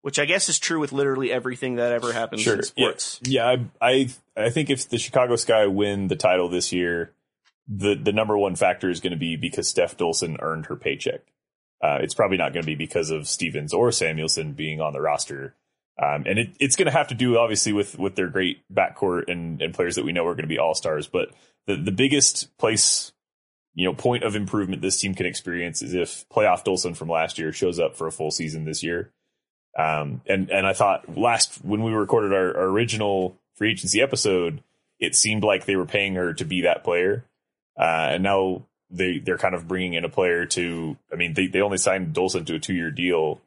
[0.00, 2.56] which I guess is true with literally everything that ever happens sure.
[2.56, 3.20] in sports.
[3.24, 3.90] Yeah, yeah I,
[4.36, 7.12] I I think if the Chicago Sky win the title this year,
[7.68, 11.20] the the number one factor is going to be because Steph Dolson earned her paycheck.
[11.82, 15.00] Uh, it's probably not going to be because of Stevens or Samuelson being on the
[15.00, 15.54] roster.
[16.00, 19.28] Um, and it, it's going to have to do obviously with with their great backcourt
[19.28, 21.06] and, and players that we know are going to be all stars.
[21.06, 21.30] But
[21.66, 23.12] the the biggest place,
[23.74, 27.38] you know, point of improvement this team can experience is if playoff Dolson from last
[27.38, 29.12] year shows up for a full season this year.
[29.76, 34.62] Um, and and I thought last when we recorded our, our original free agency episode,
[35.00, 37.24] it seemed like they were paying her to be that player.
[37.76, 40.96] Uh, and now they they're kind of bringing in a player to.
[41.12, 43.40] I mean, they they only signed Dolson to a two year deal.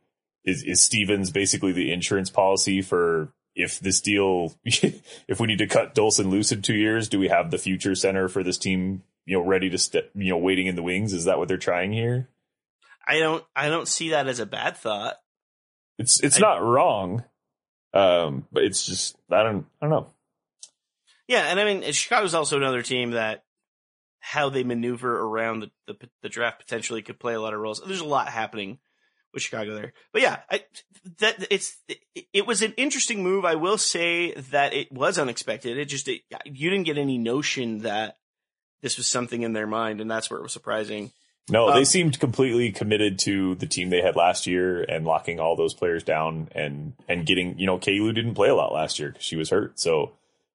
[0.44, 5.68] Is is Stevens basically the insurance policy for if this deal if we need to
[5.68, 7.10] cut Dolson loose in two years?
[7.10, 9.04] Do we have the future center for this team?
[9.26, 10.10] You know, ready to step.
[10.16, 11.14] You know, waiting in the wings.
[11.14, 12.28] Is that what they're trying here?
[13.08, 15.18] I don't I don't see that as a bad thought.
[15.98, 17.24] It's it's I- not wrong,
[17.94, 20.08] um, but it's just I don't I don't know.
[21.28, 23.44] Yeah, and I mean Chicago's also another team that
[24.22, 27.82] how they maneuver around the, the the draft potentially could play a lot of roles.
[27.86, 28.80] There's a lot happening
[29.34, 30.64] with Chicago there, but yeah, I,
[31.20, 32.00] that it's it,
[32.32, 33.46] it was an interesting move.
[33.46, 35.78] I will say that it was unexpected.
[35.78, 38.18] It just it, you didn't get any notion that
[38.82, 41.12] this was something in their mind, and that's where it was surprising.
[41.50, 45.40] No, Um, they seemed completely committed to the team they had last year and locking
[45.40, 49.00] all those players down and and getting you know Kalu didn't play a lot last
[49.00, 50.12] year because she was hurt, so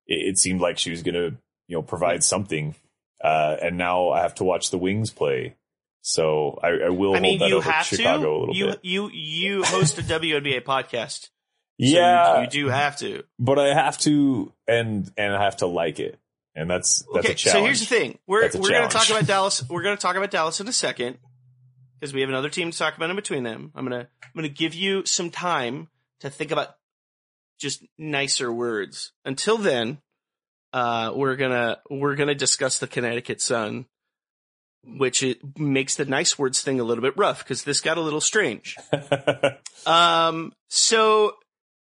[0.06, 2.76] it, it seemed like she was going to you know provide something.
[3.22, 5.56] Uh, and now I have to watch the Wings play,
[6.02, 8.38] so I, I will I mean, hold that you over have Chicago a to.
[8.40, 8.80] little You bit.
[8.84, 11.30] you you host a WNBA podcast.
[11.78, 13.22] So yeah, you, you do have to.
[13.38, 16.18] but I have to and and I have to like it,
[16.54, 17.60] and that's that's okay, a challenge.
[17.60, 19.62] so here's the thing: we're we're going to talk about Dallas.
[19.68, 21.18] We're going to talk about Dallas in a second
[22.00, 23.72] because we have another team to talk about in between them.
[23.74, 25.88] I'm gonna I'm gonna give you some time
[26.20, 26.76] to think about
[27.60, 29.12] just nicer words.
[29.26, 29.98] Until then,
[30.76, 33.86] uh, we're gonna we're gonna discuss the Connecticut Sun,
[34.84, 38.02] which it makes the nice words thing a little bit rough because this got a
[38.02, 38.76] little strange.
[39.86, 41.34] Um, so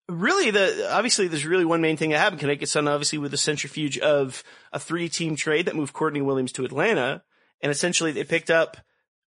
[0.07, 2.39] really the, obviously there's really one main thing that happened.
[2.39, 6.51] Connecticut Sun obviously with the centrifuge of a three team trade that moved Courtney Williams
[6.51, 7.23] to Atlanta.
[7.61, 8.77] And essentially they picked up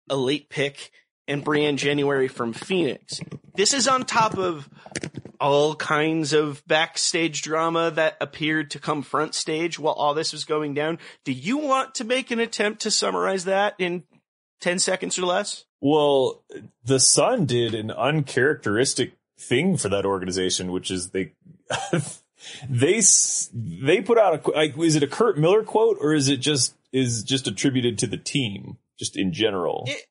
[0.09, 0.91] a late pick
[1.27, 3.19] and Briann January from Phoenix.
[3.55, 4.69] This is on top of
[5.39, 10.45] all kinds of backstage drama that appeared to come front stage while all this was
[10.45, 10.97] going down.
[11.23, 14.03] Do you want to make an attempt to summarize that in
[14.61, 15.65] 10 seconds or less?
[15.81, 16.43] Well,
[16.83, 21.33] the Sun did an uncharacteristic thing for that organization, which is they
[22.69, 23.01] they
[23.53, 26.75] they put out a like is it a Curt Miller quote or is it just
[26.91, 29.83] is just attributed to the team just in general?
[29.87, 30.05] It-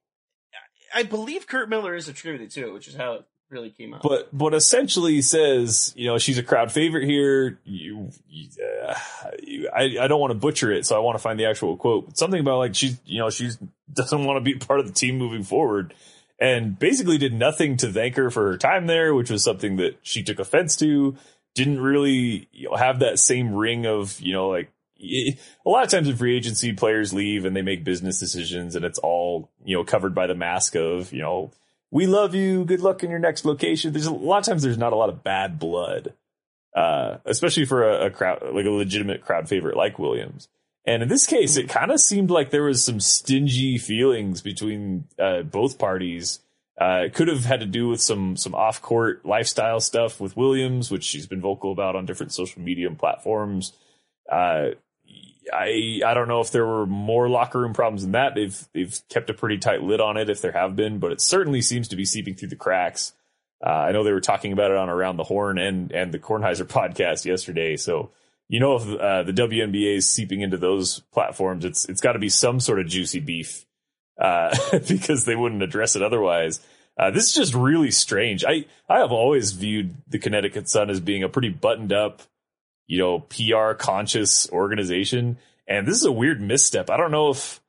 [0.95, 4.03] I believe Curt Miller is attributed to it, which is how it really came out.
[4.03, 7.59] but but essentially says you know she's a crowd favorite here.
[7.65, 8.49] You, you,
[8.87, 8.95] uh,
[9.43, 11.77] you I I don't want to butcher it, so I want to find the actual
[11.77, 12.07] quote.
[12.07, 13.59] But something about like she's you know she's
[13.93, 15.95] doesn't want to be part of the team moving forward,
[16.39, 19.99] and basically did nothing to thank her for her time there, which was something that
[20.03, 21.17] she took offense to.
[21.55, 24.71] Didn't really you know, have that same ring of you know like
[25.67, 28.85] a lot of times in free agency players leave and they make business decisions and
[28.85, 31.51] it's all you know covered by the mask of you know
[31.91, 32.65] we love you.
[32.65, 33.93] Good luck in your next location.
[33.93, 36.15] There's a lot of times there's not a lot of bad blood
[36.75, 40.49] uh especially for a, a crowd like a legitimate crowd favorite like williams.
[40.87, 45.05] And in this case it kind of seemed like there was some stingy feelings between
[45.19, 46.41] uh both parties.
[46.81, 50.91] Uh it could have had to do with some some off-court lifestyle stuff with williams
[50.91, 53.73] which she's been vocal about on different social media platforms.
[54.31, 54.71] Uh
[55.53, 58.35] I I don't know if there were more locker room problems than that.
[58.35, 61.21] They've they've kept a pretty tight lid on it if there have been, but it
[61.21, 63.13] certainly seems to be seeping through the cracks.
[63.65, 66.19] Uh, I know they were talking about it on Around the Horn and and the
[66.19, 67.77] Kornheiser podcast yesterday.
[67.77, 68.11] So
[68.49, 72.19] you know if uh, the WNBA is seeping into those platforms, it's it's got to
[72.19, 73.67] be some sort of juicy beef
[74.21, 74.57] uh,
[74.89, 76.61] because they wouldn't address it otherwise.
[76.97, 78.45] Uh, this is just really strange.
[78.45, 82.23] I I have always viewed the Connecticut Sun as being a pretty buttoned up
[82.87, 85.39] you know, PR conscious organization.
[85.67, 86.91] And this is a weird misstep.
[86.91, 87.61] I don't know if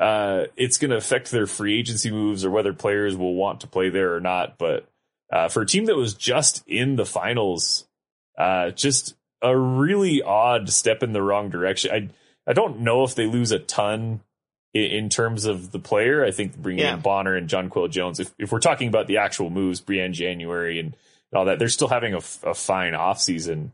[0.00, 3.66] uh, it's going to affect their free agency moves or whether players will want to
[3.68, 4.58] play there or not.
[4.58, 4.88] But
[5.32, 7.86] uh, for a team that was just in the finals,
[8.36, 11.90] uh, just a really odd step in the wrong direction.
[11.92, 12.08] I
[12.50, 14.20] I don't know if they lose a ton
[14.74, 16.24] in, in terms of the player.
[16.24, 16.94] I think bringing Yeah.
[16.94, 20.78] in Bonner and Jonquel Jones, if, if we're talking about the actual moves, Briann January
[20.80, 20.94] and
[21.32, 23.72] all that, they're still having a fine off season.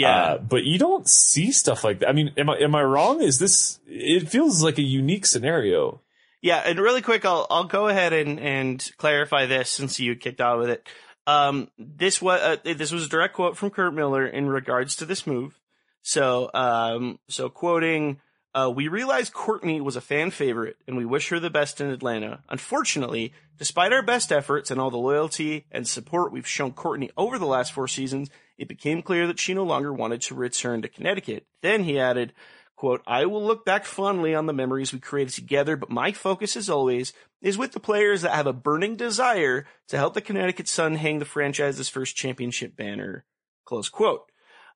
[0.00, 0.22] Yeah.
[0.22, 2.08] Uh, but you don't see stuff like that.
[2.08, 3.20] I mean, am I am I wrong?
[3.20, 3.80] Is this?
[3.86, 6.00] It feels like a unique scenario.
[6.42, 10.40] Yeah, and really quick, I'll I'll go ahead and and clarify this since you kicked
[10.40, 10.88] out with it.
[11.26, 15.04] Um, this was uh, this was a direct quote from Curt Miller in regards to
[15.04, 15.60] this move.
[16.02, 18.20] So, um, so quoting,
[18.54, 21.90] uh, we realize Courtney was a fan favorite, and we wish her the best in
[21.90, 22.42] Atlanta.
[22.48, 27.38] Unfortunately, despite our best efforts and all the loyalty and support we've shown Courtney over
[27.38, 30.88] the last four seasons, it became clear that she no longer wanted to return to
[30.88, 31.46] Connecticut.
[31.62, 32.34] Then he added,
[32.76, 36.56] quote, I will look back fondly on the memories we created together, but my focus
[36.56, 40.68] as always is with the players that have a burning desire to help the Connecticut
[40.68, 43.24] Sun hang the franchise's first championship banner,
[43.64, 44.30] close quote.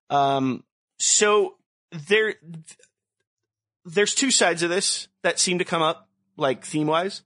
[0.08, 0.64] Um,
[0.98, 1.56] so
[2.08, 2.36] there,
[3.84, 7.22] there's two sides of this that seem to come up, like theme wise.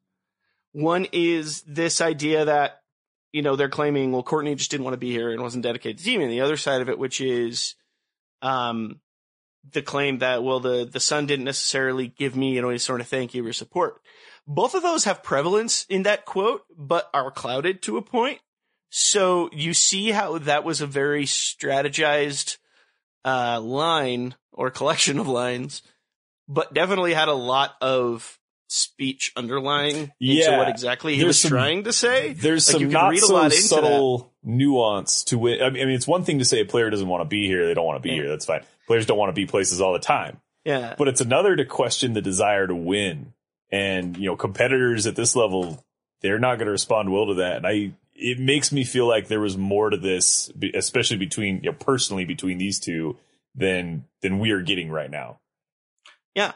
[0.73, 2.83] One is this idea that,
[3.33, 5.99] you know, they're claiming, well, Courtney just didn't want to be here and wasn't dedicated
[5.99, 6.21] to the team.
[6.21, 7.75] And the other side of it, which is,
[8.43, 9.01] um,
[9.71, 13.01] the claim that, well, the, the Sun didn't necessarily give me, you know, any sort
[13.01, 14.01] of thank you or support.
[14.47, 18.41] Both of those have prevalence in that quote, but are clouded to a point.
[18.91, 22.57] So you see how that was a very strategized,
[23.25, 25.83] uh, line or collection of lines,
[26.49, 28.39] but definitely had a lot of
[28.69, 30.59] speech underlying into Yeah.
[30.59, 32.35] what exactly he There's was some- trying to say.
[32.35, 33.53] There's Like, some not read a so that.
[33.53, 35.61] subtle nuance to it.
[35.63, 37.47] I mean, I mean, it's one thing to say a player doesn't want to be
[37.47, 38.23] here; they don't want to be Yeah.
[38.23, 38.29] here.
[38.29, 38.61] That's fine.
[38.87, 40.95] Players don't want to be places all the time, Yeah.
[40.99, 43.33] but it's another to question the desire to win.
[43.71, 45.85] And you know, competitors at this level,
[46.23, 47.57] they're not going to respond well to that.
[47.59, 51.71] And I, it makes me feel like there was more to this, especially between you
[51.71, 53.17] know, personally between these two,
[53.55, 55.39] than than we are getting right now.
[56.35, 56.53] Yeah.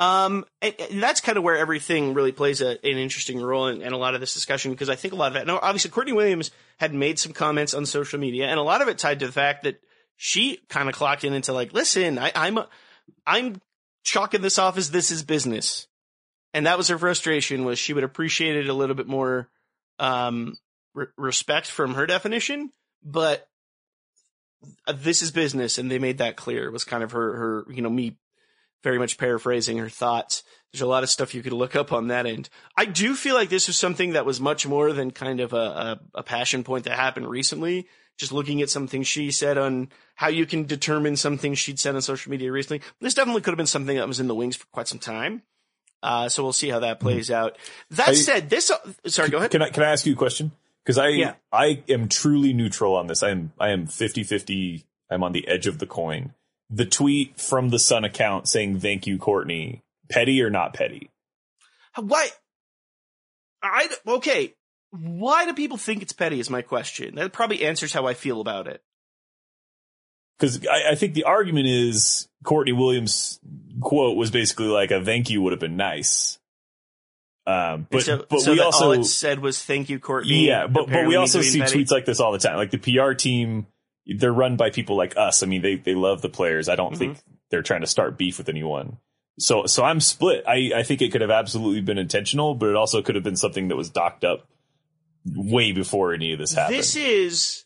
[0.00, 3.82] Um, and, and that's kind of where everything really plays a, an interesting role in,
[3.82, 5.46] in a lot of this discussion because I think a lot of it.
[5.46, 8.88] Now, obviously, Courtney Williams had made some comments on social media, and a lot of
[8.88, 9.80] it tied to the fact that
[10.16, 12.60] she kind of clocked in into like, listen, I, I'm,
[13.26, 13.60] I'm
[14.04, 15.88] chalking this off as this is business,
[16.54, 17.64] and that was her frustration.
[17.64, 19.48] Was she would appreciate it a little bit more,
[19.98, 20.56] um,
[20.94, 22.70] re- respect from her definition,
[23.02, 23.48] but
[24.86, 26.66] uh, this is business, and they made that clear.
[26.66, 28.16] It was kind of her, her, you know, me
[28.82, 30.42] very much paraphrasing her thoughts.
[30.72, 32.48] There's a lot of stuff you could look up on that end.
[32.76, 35.56] I do feel like this was something that was much more than kind of a,
[35.56, 37.86] a, a passion point that happened recently.
[38.18, 41.94] Just looking at something she said on how you can determine some things she'd said
[41.94, 42.82] on social media recently.
[43.00, 45.42] This definitely could have been something that was in the wings for quite some time.
[46.02, 47.56] Uh, so we'll see how that plays out.
[47.90, 48.76] That I- said, this, uh,
[49.06, 49.50] sorry, go ahead.
[49.52, 50.52] Can I can I ask you a question?
[50.84, 51.34] because I Yeah.
[51.52, 53.22] I am truly neutral on this.
[53.22, 54.84] I am I am 50-50.
[55.10, 56.34] I'm on the edge of the coin.
[56.70, 61.10] The tweet from the Sun account saying "Thank you, Courtney." Petty or not petty?
[61.96, 62.28] Why?
[63.62, 64.54] I okay.
[64.90, 66.40] Why do people think it's petty?
[66.40, 67.16] Is my question.
[67.16, 68.82] That probably answers how I feel about it.
[70.38, 73.40] Because I, I think the argument is Courtney Williams'
[73.80, 76.38] quote was basically like a "Thank you" would have been nice.
[77.46, 80.66] Um, but so, but so we also all it said was "Thank you, Courtney." Yeah,
[80.66, 82.56] but but we also see tweets like this all the time.
[82.56, 83.66] Like the PR team,
[84.08, 85.42] they're run by people like us.
[85.42, 86.68] I mean, they they love the players.
[86.68, 86.98] I don't Mm-hmm.
[86.98, 87.18] think
[87.50, 88.98] they're trying to start beef with anyone.
[89.38, 90.44] So so I'm split.
[90.48, 93.36] I I think it could have absolutely been intentional, but it also could have been
[93.36, 94.46] something that was docked up
[95.26, 96.78] way before any of this happened.
[96.78, 97.64] This is.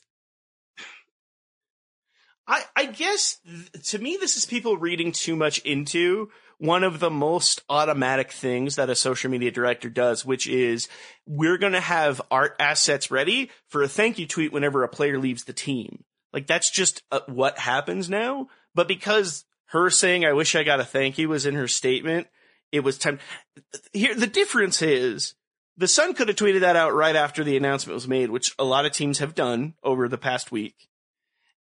[2.47, 6.28] I I guess th- to me this is people reading too much into
[6.59, 10.88] one of the most automatic things that a social media director does, which is
[11.26, 15.18] we're going to have art assets ready for a thank you tweet whenever a player
[15.18, 16.05] leaves the team.
[16.33, 18.49] Like that's just uh, what happens now.
[18.74, 22.28] But because her saying "I wish I got a thank you" was in her statement,
[22.70, 23.18] it was time.
[23.93, 25.35] Here, the difference is
[25.76, 28.64] the Sun could have tweeted that out right after the announcement was made, which a
[28.64, 30.89] lot of teams have done over the past week.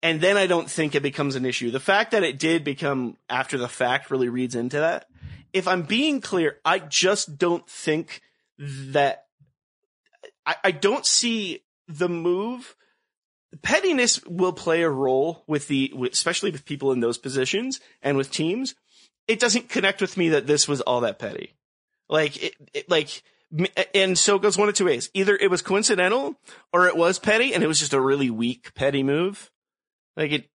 [0.01, 1.71] And then I don't think it becomes an issue.
[1.71, 5.05] The fact that it did become after the fact really reads into that.
[5.51, 8.21] If I'm being clear, I just don't think
[8.57, 9.25] that
[10.45, 12.75] I, I don't see the move.
[13.63, 18.31] Pettiness will play a role with the, especially with people in those positions and with
[18.31, 18.75] teams.
[19.27, 21.55] It doesn't connect with me that this was all that petty.
[22.09, 23.21] Like, it, it like,
[23.95, 25.09] and so it goes one of two ways.
[25.13, 26.35] Either it was coincidental
[26.71, 29.49] or it was petty and it was just a really weak petty move.
[30.15, 30.49] Like it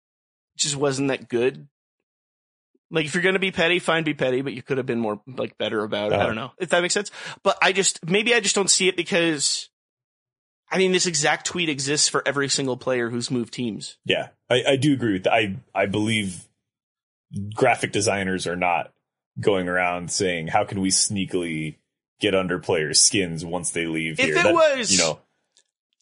[0.58, 1.68] just wasn't that good.
[2.90, 5.00] Like if you're going to be petty, fine, be petty, but you could have been
[5.00, 6.16] more like better about it.
[6.16, 6.26] I Uh-huh.
[6.28, 7.12] don't know if that makes sense.
[7.44, 9.70] But I just, maybe I just don't see it because
[10.72, 13.98] I mean, this exact tweet exists for every single player who's moved teams.
[14.06, 15.34] yeah, I, I do agree with that.
[15.34, 16.48] I I believe
[17.54, 18.92] graphic designers are not
[19.40, 21.76] going around saying how can we sneakily
[22.20, 24.38] get under players' skins once they leave If here.
[24.38, 25.20] it That- was- you know,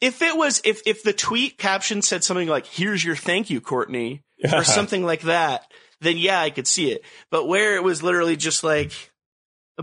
[0.01, 3.59] If it was, if, if the tweet caption said something like, here's your thank you,
[3.61, 5.70] Courtney, or something like that,
[6.01, 7.01] then yeah, I could see it.
[7.30, 9.09] But where it was literally just like,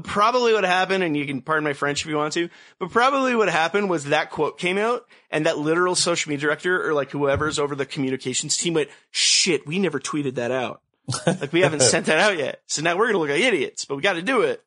[0.04, 3.34] probably what happened, and you can pardon my French if you want to, but probably
[3.34, 7.10] what happened was that quote came out and that literal social media director or like
[7.10, 10.82] whoever's over the communications team went, shit, we never tweeted that out.
[11.26, 12.60] like we haven't sent that out yet.
[12.66, 14.62] So now we're going to look like idiots, but we got to do it.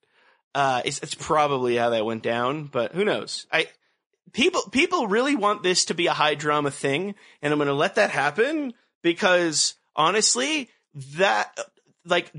[0.55, 3.45] Uh, it's, it's probably how that went down, but who knows?
[3.51, 3.67] I,
[4.32, 7.73] people, people really want this to be a high drama thing, and I'm going to
[7.73, 8.73] let that happen
[9.03, 10.69] because honestly,
[11.17, 11.55] that,
[12.05, 12.32] like,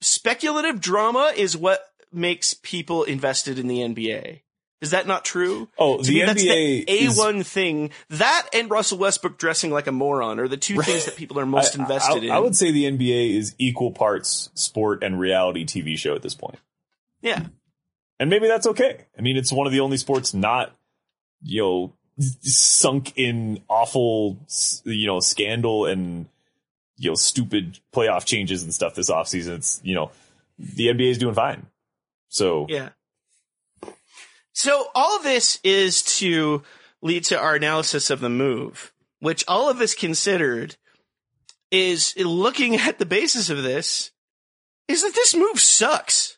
[0.00, 1.84] speculative drama is what
[2.14, 4.40] makes people invested in the NBA.
[4.80, 5.68] Is that not true?
[5.78, 7.90] Oh, To the me, that's NBA the is- A1 thing.
[8.10, 11.46] That and Russell Westbrook dressing like a moron are the two things that people are
[11.46, 12.30] most I- invested I, in.
[12.30, 16.34] I would say the NBA is equal parts sport and reality TV show at this
[16.34, 16.58] point.
[17.22, 17.46] yeah.
[18.20, 19.06] And maybe that's okay.
[19.18, 20.72] I mean, it's one of the only sports not,
[21.42, 21.92] you know,
[22.42, 24.38] sunk in awful,
[24.84, 26.26] you know, scandal and,
[26.96, 29.56] you know, stupid playoff changes and stuff this offseason.
[29.56, 30.12] It's, you know,
[30.58, 31.66] the NBA is doing fine.
[32.34, 32.88] So, Yeah.
[34.52, 36.62] So all of this is to
[37.00, 40.76] lead to our analysis of the move, which all of this considered
[41.70, 44.10] is looking at the basis of this
[44.88, 46.36] is that this move sucks.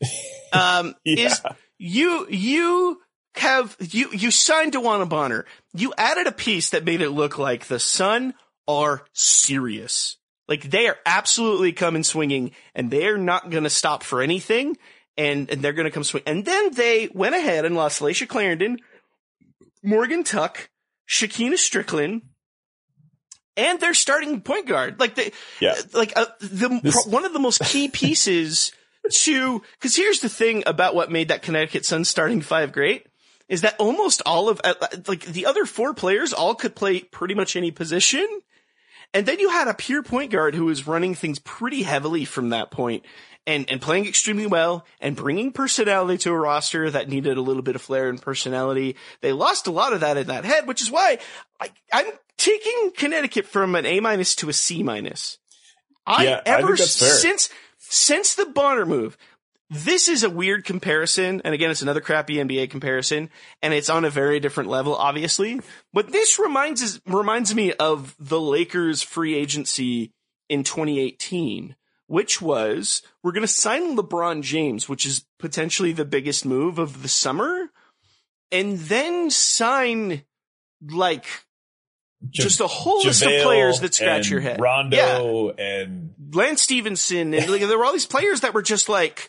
[0.52, 1.26] Um, Yeah.
[1.26, 1.42] is
[1.76, 3.00] you, you
[3.34, 5.44] have, you, you signed DeWanna Bonner.
[5.74, 8.32] You added a piece that made it look like the Sun
[8.68, 10.16] are serious.
[10.48, 14.76] Like they are absolutely coming swinging and they're not going to stop for anything.
[15.18, 16.22] And, and they're going to come swing.
[16.26, 18.78] And then they went ahead and lost Layshia Clarendon,
[19.82, 20.68] Morgan Tuck,
[21.08, 22.20] Shekinna Stricklen,
[23.56, 25.00] and their starting point guard.
[25.00, 25.74] Like they, yeah.
[25.94, 28.72] like uh, the This- one of the most key pieces
[29.10, 33.06] to because here's the thing about what made that Connecticut Sun starting five great
[33.48, 34.74] is that almost all of uh,
[35.06, 38.26] like the other four players all could play pretty much any position.
[39.14, 42.50] And then you had a pure point guard who was running things pretty heavily from
[42.50, 43.04] that point
[43.46, 47.62] and, and playing extremely well and bringing personality to a roster that needed a little
[47.62, 48.96] bit of flair and personality.
[49.20, 51.18] They lost a lot of that in that head, which is why
[51.60, 55.38] I, I'm taking Connecticut from an A minus to a C minus.
[56.06, 56.86] I Yeah, I ever fair.
[56.86, 59.16] since since the Bonner move,
[59.68, 63.30] this is a weird comparison, and again, it's another crappy NBA comparison,
[63.62, 65.60] and it's on a very different level, obviously.
[65.92, 70.12] But this reminds reminds me of the Lakers' free agency
[70.48, 71.74] in 2018,
[72.06, 77.02] which was we're going to sign LeBron James, which is potentially the biggest move of
[77.02, 77.70] the summer,
[78.52, 80.22] and then sign
[80.88, 81.26] like
[82.32, 84.60] Ja- just a whole list of players that scratch your head.
[84.60, 89.28] Rondo and Lance Stephenson, and like, there were all these players that were just like,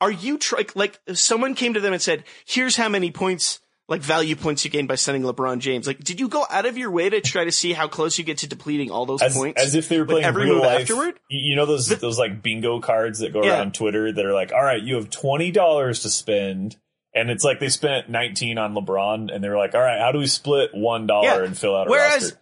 [0.00, 4.02] are you try like someone came to them and said, here's how many points, like
[4.02, 5.86] value points you gain by sending LeBron James.
[5.86, 8.24] Like, did you go out of your way to try to see how close you
[8.24, 9.62] get to depleting all those as, points?
[9.62, 10.82] as if they were playing every real move life.
[10.82, 11.18] afterward?
[11.30, 13.54] You know those those like bingo cards that go Yeah.
[13.58, 16.76] around Twitter that are like, all right, you have twenty dollars to spend,
[17.14, 20.12] and it's like they spent nineteen on LeBron, and they were like, all right, how
[20.12, 21.44] do we split one dollar Yeah.
[21.44, 22.36] and fill out a Whereas,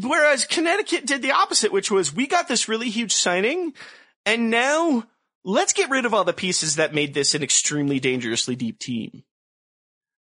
[0.00, 3.74] whereas Connecticut did the opposite, which was we got this really huge signing,
[4.24, 5.04] and now
[5.44, 9.24] let's get rid of all the pieces that made this an extremely dangerously deep team.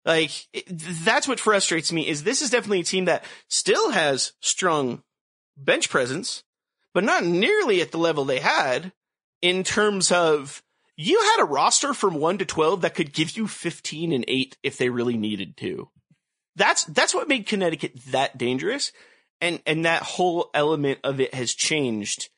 [0.04, 0.30] Like
[0.70, 5.02] that's what frustrates me is this is definitely a team that still has strong
[5.56, 6.42] bench presence,
[6.92, 8.92] but not nearly at the level they had
[9.40, 10.62] in terms of
[10.96, 14.56] you had a roster from 1 to 12 that could give you 15 and 8
[14.62, 15.88] if they really needed to.
[16.56, 18.92] That's that's what made Connecticut that dangerous
[19.40, 22.28] and and that whole element of it has changed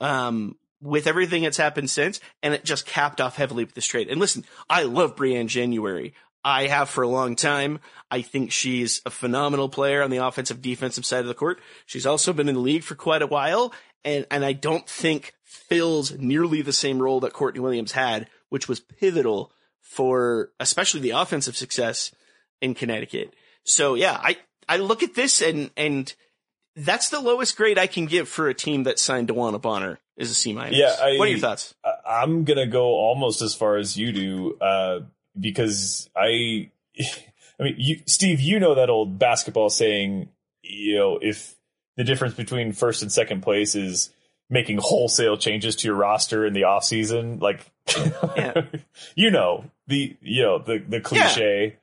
[0.00, 4.08] um with everything that's happened since and it just capped off heavily with this trade.
[4.08, 6.14] And listen, I love Briann January.
[6.44, 7.80] I have for a long time.
[8.10, 11.60] I think she's a phenomenal player on the offensive defensive side of the court.
[11.86, 13.72] She's also been in the league for quite a while
[14.04, 18.68] and and I don't think fills nearly the same role that Courtney Williams had, which
[18.68, 22.12] was pivotal for especially the offensive success
[22.60, 23.34] in Connecticut.
[23.64, 24.36] So yeah, I,
[24.68, 26.12] I look at this and, and
[26.76, 30.30] that's the lowest grade I can give for a team that signed DeWanna Bonner is
[30.30, 30.78] a C minus.
[30.78, 31.74] Yeah, I- what are your thoughts?
[32.08, 35.00] I'm gonna go almost as far as you do, uh,
[35.38, 36.70] because I,
[37.60, 40.28] I mean, you, Steve, you know that old basketball saying,
[40.62, 41.54] you know, if
[41.96, 44.10] the difference between first and second place is
[44.50, 47.60] making wholesale changes to your roster in the off season, like,
[48.36, 48.62] Yeah.
[49.14, 51.76] you know, the, you know, the, the cliche.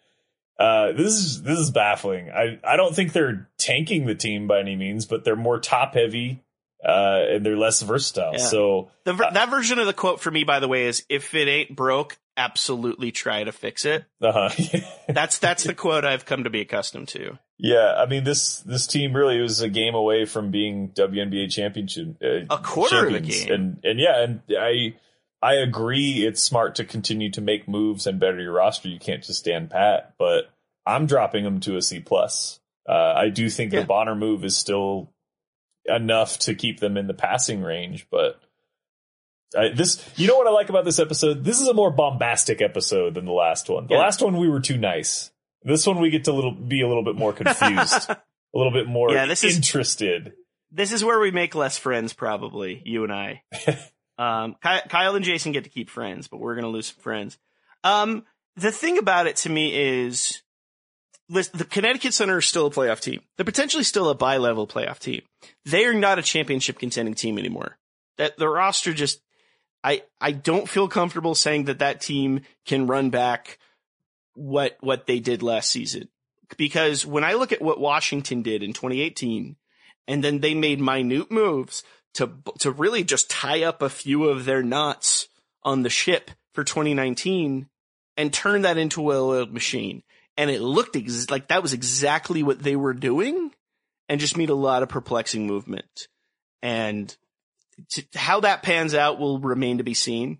[0.58, 2.30] Uh, this is, this is baffling.
[2.32, 5.95] I, I don't think they're tanking the team by any means, but they're more top
[5.95, 6.41] heavy,
[6.84, 8.34] uh, and they're less versatile.
[8.34, 8.45] Yeah.
[8.45, 11.49] So, The, that version of the quote for me, by the way, is if it
[11.49, 14.05] ain't broke, absolutely try to fix it.
[14.21, 14.49] Uh-huh.
[15.07, 17.38] That's, that's the quote I've come to be accustomed to.
[17.57, 22.17] Yeah, I mean this this team really was a game away from being WNBA championship.
[22.21, 23.45] Uh, A quarter of a champions.
[23.45, 23.53] game.
[23.53, 24.95] and and yeah, and I
[25.41, 26.25] I agree.
[26.25, 28.89] It's smart to continue to make moves and better your roster.
[28.89, 30.15] You can't just stand pat.
[30.19, 30.49] But
[30.86, 32.59] I'm dropping them to a C plus.
[32.89, 33.81] Uh, I do think Yeah.
[33.81, 35.13] the Bonner move is still
[35.86, 38.41] enough to keep them in the passing range, but.
[39.58, 41.43] I, this, you know what I like about this episode?
[41.43, 43.88] This is a more bombastic episode than the last one.
[43.88, 44.02] The Yeah.
[44.02, 45.32] last one we were too nice.
[45.64, 48.18] This one we get to little be a little bit more confused, a
[48.54, 50.34] little bit more Yeah, this is- interested.
[50.72, 53.43] This is where we make less friends, probably, you and I.
[54.18, 57.02] um, Ky- Kyle and Jason get to keep friends, but we're going to lose some
[57.02, 57.38] friends.
[57.84, 58.26] Um,
[58.58, 59.74] the thing about it to me
[60.04, 60.41] is,
[61.30, 63.22] listen, the Connecticut Center is still a playoff team.
[63.38, 65.22] They're potentially still a bi-level playoff team.
[65.66, 67.78] They are not a championship contending team anymore.
[68.18, 69.22] That the roster just,
[69.86, 73.59] I, I don't feel comfortable saying that that team can run back
[74.33, 76.09] what, what they did last season.
[76.57, 79.55] Because when I look at what Washington did in 2018,
[80.07, 81.83] and then they made minute moves
[82.15, 85.27] to to really just tie up a few of their knots
[85.63, 87.67] on the ship for 2019
[88.17, 90.01] and turn that into a well-oiled machine.
[90.38, 93.51] And it looked ex- like that was exactly what they were doing,
[94.09, 96.07] and just made a lot of perplexing movement.
[96.61, 97.15] And
[97.89, 100.39] t- how that pans out will remain to be seen.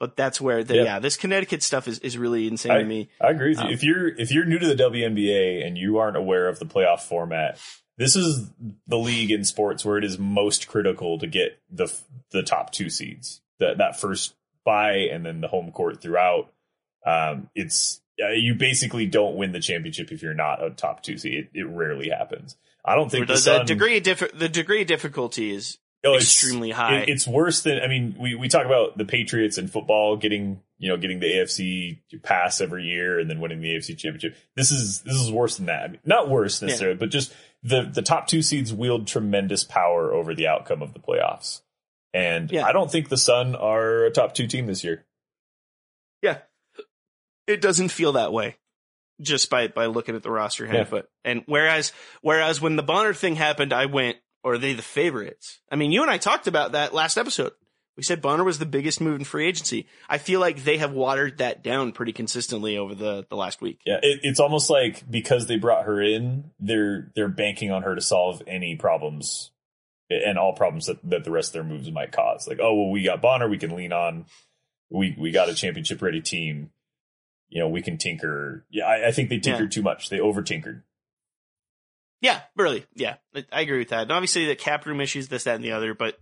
[0.00, 0.82] But that's where the Yeah.
[0.82, 3.08] yeah, this Connecticut stuff is, is really insane to me.
[3.20, 3.66] I agree with you.
[3.66, 6.64] Um, if you're if you're new to the WNBA and you aren't aware of the
[6.66, 7.58] playoff format,
[7.98, 8.50] this is
[8.88, 11.92] the league in sports where it is most critical to get the
[12.32, 13.42] the top two seeds.
[13.60, 16.52] That that first bye and then the home court throughout.
[17.06, 21.16] Um, it's uh, you basically don't win the championship if you're not a top two
[21.16, 21.48] seed.
[21.54, 22.56] It, it rarely happens.
[22.84, 25.78] I don't think The, the, Sun, degree of diffi- the degree of difficulty is
[26.10, 27.00] It's- extremely high.
[27.02, 30.60] it- it's worse than I mean, we, we talk about the Patriots and football getting
[30.78, 34.36] you know getting the AFC pass every year and then winning the AFC championship.
[34.56, 35.84] This is this is worse than that.
[35.84, 37.32] I mean, not worse necessarily, but just
[37.62, 41.60] the the top two seeds wield tremendous power over the outcome of the playoffs.
[42.12, 42.66] And Yeah.
[42.66, 45.06] I don't think the Sun are a top two team this year.
[46.20, 46.38] Yeah.
[47.46, 48.56] It doesn't feel that way
[49.20, 50.84] just by, by looking at the roster hand Yeah.
[50.84, 51.08] foot.
[51.24, 55.60] And whereas, whereas when the Bonner thing happened, I went, are they the favorites?
[55.70, 57.52] I mean, you and I talked about that last episode.
[57.96, 59.86] We said Bonner was the biggest move in free agency.
[60.08, 63.80] I feel like they have watered that down pretty consistently over the, the last week.
[63.84, 67.94] Yeah, it, it's almost like because they brought her in, they're they're banking on her
[67.94, 69.50] to solve any problems
[70.08, 72.48] and all problems that, that the rest of their moves might cause.
[72.48, 74.24] Like, oh well, we got Bonner, we can lean on.
[74.90, 76.70] We we got a championship ready team.
[77.48, 78.64] You know, we can tinker.
[78.70, 80.08] Yeah, I, I think they tinkered too much.
[80.08, 80.82] They over tinkered.
[82.22, 82.86] Yeah, really.
[82.94, 84.02] Yeah, I- agree with that.
[84.02, 86.18] And obviously, the cap room issues, this, that, and the other, but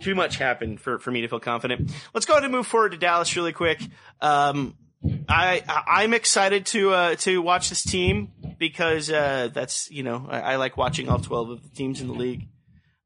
[0.00, 1.90] too much happened for, for me to feel confident.
[2.14, 3.80] Let's go ahead and move forward to Dallas really quick.
[4.20, 4.76] Um,
[5.28, 10.40] I I'm excited to uh, to watch this team because uh, that's you know I,
[10.40, 12.48] I like watching all 12 of the teams in the league.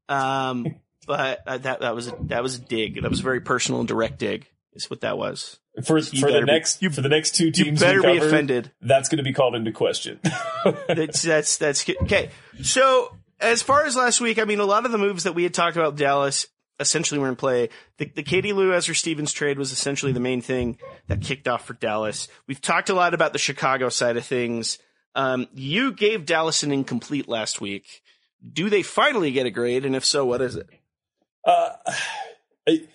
[0.09, 0.75] Um,
[1.07, 3.01] but uh, that that was a, that was a dig.
[3.01, 4.50] That was a very personal and direct dig.
[4.73, 5.59] Is what that was.
[5.83, 8.19] For You for the be- next you- for the next two You teams, better we
[8.19, 8.71] be offended.
[8.81, 10.19] That's going to be called into question.
[10.87, 12.29] that's that's that's okay.
[12.61, 15.43] So as far as last week, I mean, a lot of the moves that we
[15.43, 16.47] had talked about Dallas
[16.79, 17.69] essentially were in play.
[17.97, 21.65] The, the Katie Lou Azurá Stevens trade was essentially the main thing that kicked off
[21.65, 22.27] for Dallas.
[22.47, 24.79] We've talked a lot about the Chicago side of things.
[25.15, 28.01] Um, you gave Dallas an incomplete last week.
[28.51, 29.85] Do they finally get a grade?
[29.85, 30.67] And if so, what is it?
[31.45, 31.71] Uh,
[32.67, 32.87] I-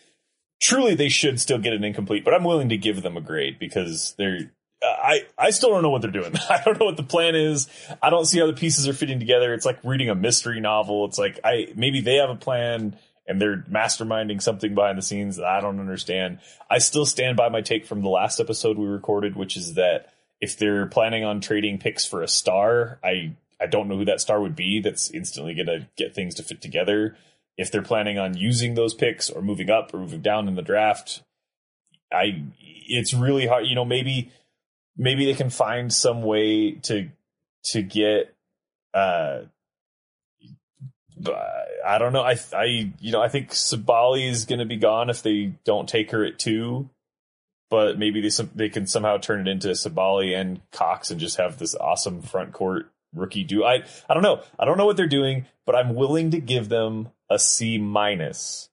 [0.60, 3.58] truly, they should still get an incomplete, but I'm willing to give them a grade
[3.58, 4.52] because they're.
[4.82, 6.34] I I still don't know what they're doing.
[6.50, 7.66] I don't know what the plan is.
[8.02, 9.54] I don't see how the pieces are fitting together.
[9.54, 11.06] It's like reading a mystery novel.
[11.06, 12.96] It's like I maybe they have a plan
[13.26, 16.38] and they're masterminding something behind the scenes that I don't understand.
[16.70, 20.12] I still stand by my take from the last episode we recorded, which is that
[20.40, 24.20] if they're planning on trading picks for a star, I I don't know who that
[24.20, 24.80] star would be.
[24.80, 27.16] That's instantly going to get things to fit together
[27.56, 30.62] if they're planning on using those picks or moving up or moving down in the
[30.62, 31.22] draft,
[32.12, 32.42] I
[32.88, 33.66] it's really hard.
[33.66, 34.30] You know, maybe
[34.96, 37.08] maybe they can find some way to
[37.66, 38.34] to get.
[38.94, 39.42] uh
[41.84, 42.22] I don't know.
[42.22, 45.88] I I you know I think Sabally is going to be gone if they don't
[45.88, 46.90] take her at two.
[47.68, 51.58] But maybe they they can somehow turn it into Sabally and Cox and just have
[51.58, 53.64] this awesome front court rookie do.
[53.64, 54.42] I I don't know.
[54.58, 58.68] I don't know what they're doing, but I'm willing to give them a C minus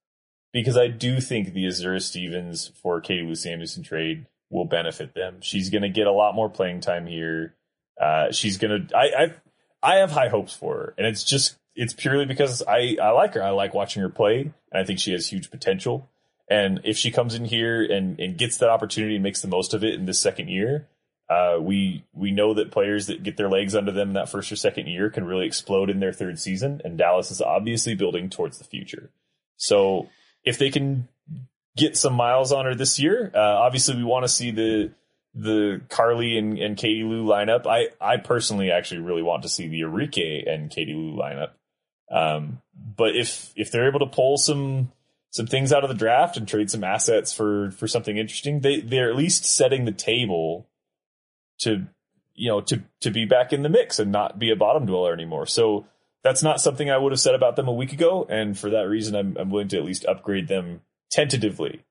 [0.53, 5.37] because I do think the Azurá Stevens for Katie Lou Samuelson trade will benefit them.
[5.41, 7.55] She's going to get a lot more playing time here.
[7.99, 8.97] Uh, she's going to.
[8.97, 9.33] I I
[9.81, 13.33] I have high hopes for her, and it's just it's purely because I I like
[13.33, 13.43] her.
[13.43, 16.09] I like watching her play, and I think she has huge potential.
[16.49, 19.73] And if she comes in here and, and gets that opportunity and makes the most
[19.73, 20.87] of it in this second year,
[21.33, 24.55] uh, we we know that players that get their legs under them that first or
[24.55, 26.81] second year can really explode in their third season.
[26.83, 29.09] And Dallas is obviously building towards the future.
[29.57, 30.09] So
[30.43, 31.07] if they can
[31.75, 34.91] get some miles on her this year, uh, obviously we want to see the
[35.33, 37.65] the Carly and, and Katie Lou lineup.
[37.65, 41.51] I I personally actually really want to see the Arike and Katie Lou lineup.
[42.11, 44.91] Um, but if if they're able to pull some
[45.31, 48.81] some things out of the draft and trade some assets for for something interesting, they
[48.81, 50.67] they're at least setting the table
[51.63, 51.87] to
[52.35, 55.13] you know to to be back in the mix and not be a bottom dweller
[55.13, 55.45] anymore.
[55.45, 55.85] So
[56.23, 58.87] that's not something I would have said about them a week ago, and for that
[58.87, 61.83] reason, I'm I'm willing to at least upgrade them tentatively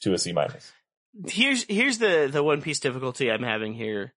[0.00, 0.72] to a C minus.
[1.28, 4.12] here's here's the the one piece difficulty I'm having here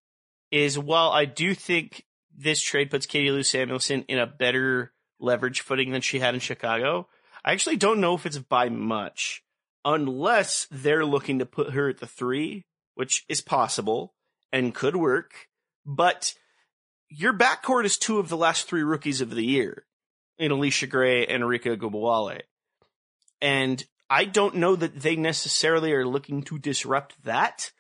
[0.52, 5.62] is while I do think this trade puts Katie Lou Samuelson in a better leverage
[5.62, 7.08] footing than she had in Chicago,
[7.43, 9.43] I actually don't know if it's by much,
[9.84, 14.14] unless they're looking to put her at the three, which is possible
[14.52, 15.47] and could work.
[15.86, 16.34] But
[17.10, 19.86] your backcourt is two of the last three rookies of the year
[20.38, 22.41] in Allisha Gray and Arike Ogunbowale.
[23.41, 27.72] And I don't know that they necessarily are looking to disrupt that.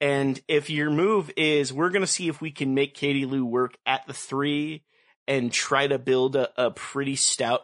[0.00, 3.44] And if your move is we're going to see if we can make Katie Lou
[3.44, 4.84] work at the three
[5.26, 7.62] and try to build a, a pretty stout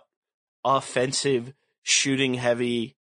[0.64, 1.52] offensive
[1.82, 2.96] shooting heavy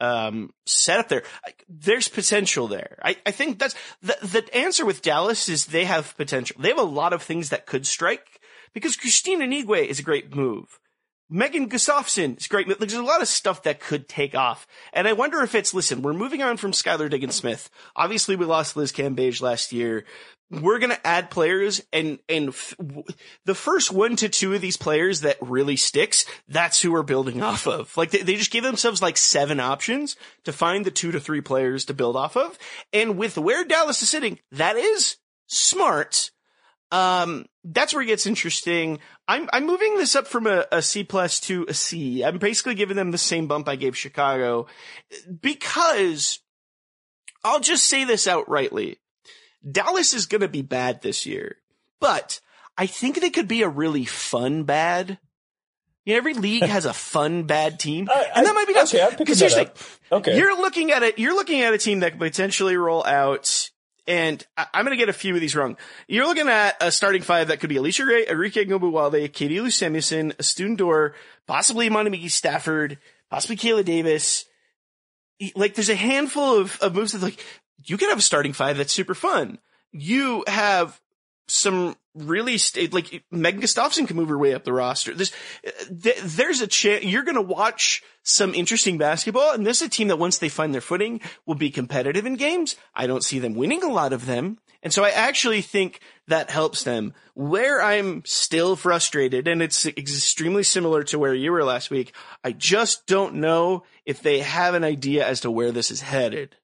[0.00, 1.22] um set up there
[1.68, 6.16] there's potential there I, I think that's the the answer with dallas is they have
[6.16, 8.40] potential they have a lot of things that could strike
[8.74, 10.78] because Kristine Anigwe is a great move
[11.30, 12.66] Megan Gustafson is great.
[12.78, 14.66] There's a lot of stuff that could take off.
[14.94, 17.68] And I wonder if it's, listen, we're moving on from Skylar Diggins Smith.
[17.94, 20.04] Obviously we lost Liz Cambage last year.
[20.50, 23.04] We're going to add players and, and f- w-
[23.44, 27.42] the first one to two of these players that really sticks, that's who we're building
[27.42, 27.94] off of.
[27.96, 31.42] Like they, they just give themselves like seven options to find the two to three
[31.42, 32.58] players to build off of.
[32.92, 35.16] And with where Dallas is sitting, that is
[35.48, 36.30] smart.
[36.90, 38.98] Um, that's where it gets interesting.
[39.26, 42.24] I'm I'm moving this up from a, a C plus to a C.
[42.24, 44.66] I'm basically giving them the same bump I gave Chicago
[45.40, 46.40] because
[47.44, 48.96] I'll just say this outrightly.
[49.70, 51.56] Dallas is going to be bad this year,
[52.00, 52.40] but
[52.76, 55.18] I think they could be a really fun bad.
[56.04, 58.82] You know, every league has a fun bad team, I- and that might be I-
[58.82, 59.78] okay, because that here's the up.
[60.20, 61.18] Okay, You're looking at it.
[61.18, 63.70] You're looking at a team that could potentially roll out,
[64.06, 65.76] and I, I'm going to get a few of these wrong.
[66.06, 69.70] You're looking at a starting five that could be Allisha Gray, Arike Ogunbowale, Katie Lou
[69.70, 70.32] Samuelson,
[70.76, 71.14] Dor,
[71.46, 72.98] possibly Monty Stafford,
[73.30, 74.46] possibly Kaela Davis.
[75.54, 77.44] Like, there's a handful of, of moves that like
[77.84, 79.58] you could have a starting five that's super fun.
[79.92, 81.00] You have
[81.48, 82.58] some really
[82.90, 85.14] like Megan Gustafson can move her way up the roster.
[85.14, 85.32] There's
[86.02, 89.90] th- there's a chance you're going to watch some interesting basketball, and this is a
[89.90, 92.76] team that once they find their footing will be competitive in games.
[92.94, 96.50] I don't see them winning a lot of them, and so I actually think that
[96.50, 97.14] helps them.
[97.34, 102.12] Where I'm still frustrated, and it's extremely similar to where you were last week.
[102.44, 106.56] I just don't know if they have an idea as to where this is headed.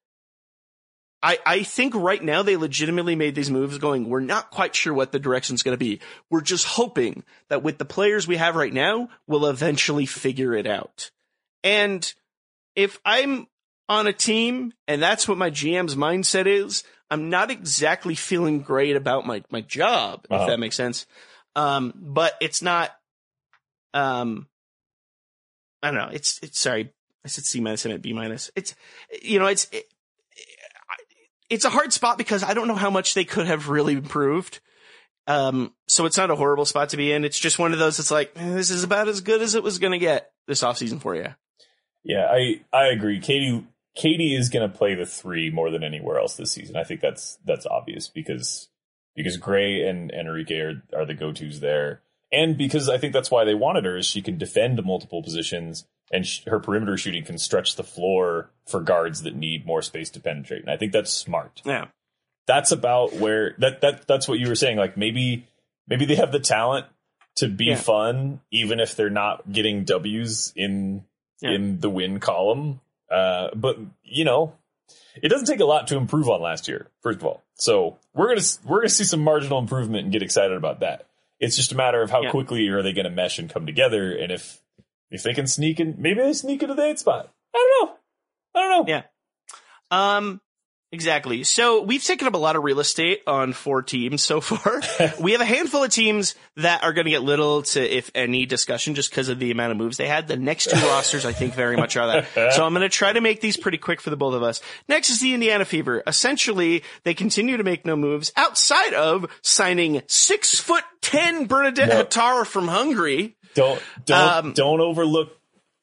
[1.25, 4.93] I, I think right now they legitimately made these moves going, we're not quite sure
[4.93, 6.01] what the direction's going to be.
[6.29, 10.67] We're just hoping that with the players we have right now, we'll eventually figure it
[10.67, 11.11] out.
[11.63, 12.13] And
[12.77, 13.47] if I'm
[13.89, 18.95] on a team and that's what my GM's mindset is, I'm not exactly feeling great
[18.95, 20.43] about my, my job, Uh-huh.
[20.43, 21.07] if that makes sense.
[21.57, 22.91] Um, but it's not,
[23.95, 24.47] um,
[25.83, 26.11] I don't know.
[26.13, 26.91] It's, it's sorry.
[27.25, 28.51] I said C minus, I meant B minus.
[28.55, 28.75] It's,
[29.23, 29.87] you know, it's, it,
[31.51, 34.61] it's a hard spot because I don't know how much they could have really improved.
[35.27, 37.25] Um, so it's not a horrible spot to be in.
[37.25, 37.99] It's just one of those.
[37.99, 40.63] It's like eh, this is about as good as it was going to get this
[40.63, 41.29] offseason for you.
[42.03, 43.21] Yeah, I I agree.
[43.21, 43.65] Katie
[43.95, 46.77] Katie is going to play the three more than anywhere else this season.
[46.77, 48.69] I think that's that's obvious because
[49.17, 53.31] because Gray and Arike are are the go tos there, and because I think that's
[53.31, 57.25] why they wanted her is she can defend multiple positions and sh- her perimeter shooting
[57.25, 60.63] can stretch the floor for guards that need more space to penetrate.
[60.63, 61.63] And I think that's smart.
[61.65, 61.87] Yeah,
[62.47, 64.77] That's about where that that that's what you were saying.
[64.77, 65.47] Like maybe
[65.89, 66.87] maybe they have the talent
[67.37, 67.77] to be Yeah.
[67.77, 71.05] fun, even if they're not getting W's in
[71.41, 71.53] Yeah.
[71.53, 72.81] in the win column.
[73.11, 74.55] Uh, but you know,
[75.23, 76.89] it doesn't take a lot to improve on last year.
[77.03, 80.57] First of all, so we're gonna we're gonna see some marginal improvement and get excited
[80.57, 81.07] about that.
[81.41, 82.31] It's just a matter of how Yeah.
[82.31, 84.61] quickly are they going to mesh and come together, and if
[85.15, 87.31] if they can sneak in, maybe they sneak into the eight spot.
[87.55, 87.95] I don't know.
[88.55, 88.93] I don't know.
[88.93, 89.03] Yeah.
[89.91, 90.41] Um,
[90.91, 91.45] exactly.
[91.45, 94.81] So we've taken up a lot of real estate on four teams so far.
[95.21, 98.45] we have a handful of teams that are going to get little to, if any,
[98.45, 100.27] discussion just because of the amount of moves they had.
[100.27, 102.53] The next two rosters, I think, very much are that.
[102.55, 104.61] So I'm going to try to make these pretty quick for the both of us.
[104.89, 106.03] Next is the Indiana Fever.
[106.07, 112.05] Essentially, they continue to make no moves outside of signing six foot ten Bernadette No.
[112.05, 113.37] Határ from Hungary.
[113.55, 115.39] Don't don't Um, don't overlook.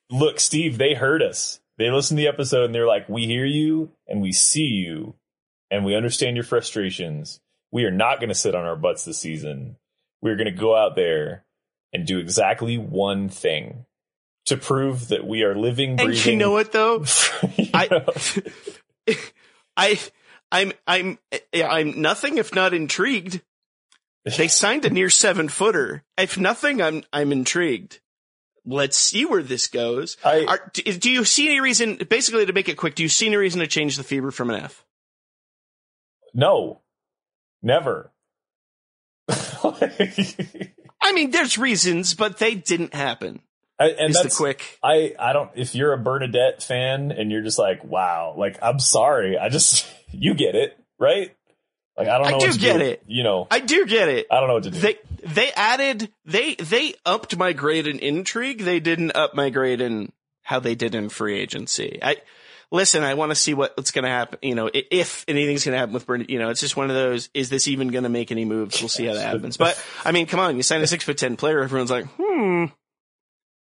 [0.09, 1.59] Look, Steve, they heard us.
[1.77, 5.15] They listened to the episode and they're like, "We hear you and we see you,
[5.69, 7.39] and we understand your frustrations.
[7.71, 9.77] We are not going to sit on our butts this season.
[10.21, 11.45] We're going to go out there
[11.93, 13.85] and do exactly one thing
[14.45, 16.15] to prove that we are living, breathing.
[16.15, 17.05] And you know what though?
[17.57, 19.15] You I, know?
[19.77, 19.99] I,
[20.51, 21.19] I'm, I'm,
[21.53, 23.41] yeah, I'm nothing if not intrigued.
[24.25, 26.03] They signed a near seven footer.
[26.17, 27.99] If nothing, I'm, I'm intrigued.
[28.65, 30.17] Let's see where this goes.
[30.23, 33.09] I- Are, do, do you see any reason, basically to make it quick, do you
[33.09, 34.85] see any reason to change the fever from an F?
[36.33, 36.79] no,
[37.61, 38.11] never.
[39.29, 43.41] I mean, there's reasons, but they didn't happen.
[43.79, 44.79] I, and that's quick.
[44.83, 45.49] I I don't.
[45.55, 49.87] If you're a Bernadette fan and you're just like, wow, like I'm sorry, I just
[50.11, 51.35] you get it, right?
[52.01, 52.83] Like I don't I do what to get do.
[52.83, 53.03] it.
[53.05, 54.25] You know, I do get it.
[54.31, 54.79] I don't know what to do.
[54.79, 58.59] They they added they they upped my grade in intrigue.
[58.59, 61.99] They didn't up my grade in how they did in free agency.
[62.01, 62.17] I
[62.71, 63.03] listen.
[63.03, 64.39] I want to see what, what's going to happen.
[64.41, 66.31] You know, if anything's going to happen with Bernard.
[66.31, 67.29] You know, it's just one of those.
[67.35, 68.81] Is this even going to make any moves?
[68.81, 69.57] We'll see how that happens.
[69.57, 71.61] But I mean, come on, you sign a six foot ten player.
[71.61, 72.65] Everyone's like, hmm.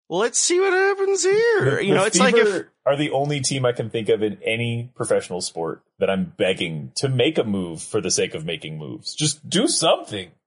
[0.09, 1.79] Let's see what happens here.
[1.79, 4.37] You know, it's like if Fever are the only team I can think of in
[4.43, 8.77] any professional sport that I'm begging to make a move for the sake of making
[8.77, 9.15] moves.
[9.15, 10.31] Just do something.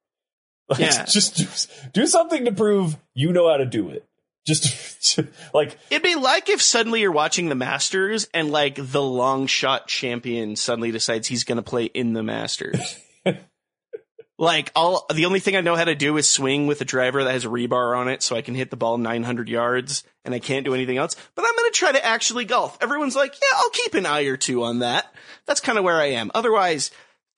[0.70, 1.06] Like, Yeah.
[1.06, 1.46] Just do,
[1.94, 4.04] do something to prove you know how to do it.
[4.46, 5.18] Just
[5.54, 9.86] like It'd be like if suddenly you're watching the Masters and like the long shot
[9.88, 12.98] champion suddenly decides he's going to play in the Masters.
[14.40, 17.24] Like all the only thing I know how to do is swing with a driver
[17.24, 20.32] that has a rebar on it so I can hit the ball 900 yards and
[20.32, 21.16] I can't do anything else.
[21.34, 22.78] But I'm going to try to actually golf.
[22.80, 25.12] Everyone's like, "Yeah, I'll keep an eye or two on that."
[25.46, 26.30] That's kind of where I am.
[26.36, 26.92] Otherwise,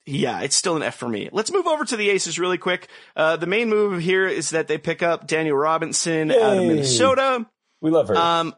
[0.04, 1.30] yeah, it's still an F for me.
[1.32, 2.88] Let's move over to the Aces really quick.
[3.16, 7.46] Uh, the main move here is that they pick up Danielle Robinson out of Minnesota.
[7.80, 8.16] we love her.
[8.16, 8.54] Um,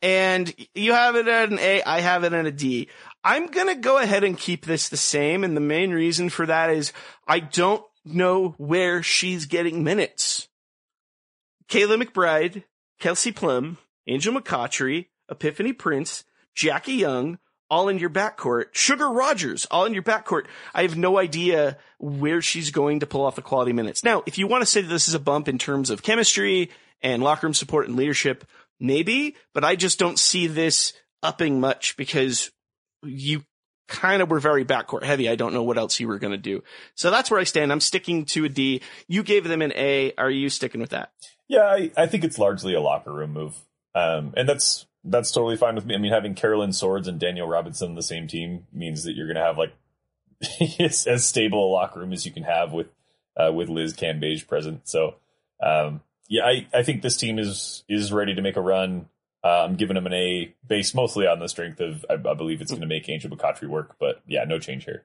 [0.00, 2.88] and you have it at an A, I have it at a D.
[3.24, 6.70] I'm gonna go ahead and keep this the same, and the main reason for that
[6.70, 6.92] is
[7.26, 10.48] I don't know where she's getting minutes.
[11.68, 12.64] Kayla McBride,
[12.98, 17.38] Kelsey Plum, Angel McCoughtry, Epiphany Prince, Jackie Young,
[17.70, 18.66] all in your backcourt.
[18.72, 20.44] Sugar Rodgers, all in your backcourt.
[20.74, 24.04] I have no idea where she's going to pull off the quality minutes.
[24.04, 26.70] Now, if you want to say that this is a bump in terms of chemistry
[27.00, 28.44] and locker room support and leadership,
[28.78, 30.92] maybe, but I just don't see this
[31.22, 32.50] upping much because
[33.02, 33.44] you
[33.88, 35.28] kind of were very backcourt heavy.
[35.28, 36.62] I don't know what else you were going to do.
[36.94, 37.70] So that's where I stand.
[37.72, 38.80] I'm sticking to a D.
[39.06, 40.12] You gave them an A.
[40.16, 41.12] Are you sticking with that?
[41.48, 43.58] Yeah, I, I think it's largely a locker room move.
[43.94, 45.94] Um, and that's that's totally fine with me.
[45.94, 49.26] I mean, having Carolyn Swords and Danielle Robinson on the same team means that you're
[49.26, 49.74] going to have like
[50.60, 52.88] it's as stable a locker room as you can have with
[53.36, 54.88] uh, with Liz Cambage present.
[54.88, 55.16] So
[55.62, 59.08] um, yeah, I, I think this team is is ready to make a run.
[59.44, 62.60] Uh, I'm giving them an A based mostly on the strength of I, I believe
[62.60, 63.96] it's going to make Angel McCoughtry work.
[63.98, 65.04] But yeah, no change here.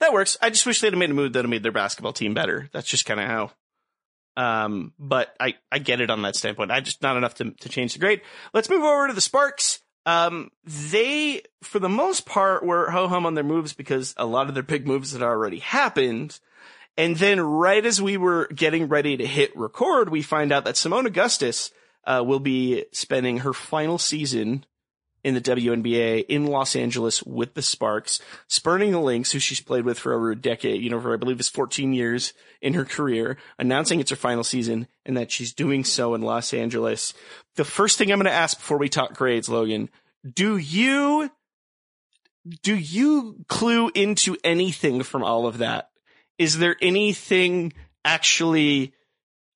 [0.00, 0.36] That works.
[0.40, 2.68] I just wish they'd have made a move that made their basketball team better.
[2.72, 3.50] That's just kind of how.
[4.36, 6.70] Um, but I, I get it on that standpoint.
[6.70, 8.20] I just not enough to, to change the grade.
[8.52, 9.80] Let's move over to the Sparks.
[10.04, 14.48] Um, they, for the most part, were ho hum on their moves because a lot
[14.48, 16.38] of their big moves had already happened.
[16.96, 20.76] And then right as we were getting ready to hit record, we find out that
[20.76, 21.70] Seimone Augustus,
[22.06, 24.64] uh, will be spending her final season
[25.26, 29.84] in the WNBA in Los Angeles with the Sparks, spurning the Lynx, who she's played
[29.84, 32.32] with for over a decade, you know, for I believe it's 14 years
[32.62, 36.54] in her career, announcing it's her final season and that she's doing so in Los
[36.54, 37.12] Angeles.
[37.56, 39.90] The first thing I'm going to ask before we talk grades, Logan,
[40.32, 41.28] do you,
[42.62, 45.90] do you clue into anything from all of that?
[46.38, 47.72] Is there anything
[48.04, 48.92] actually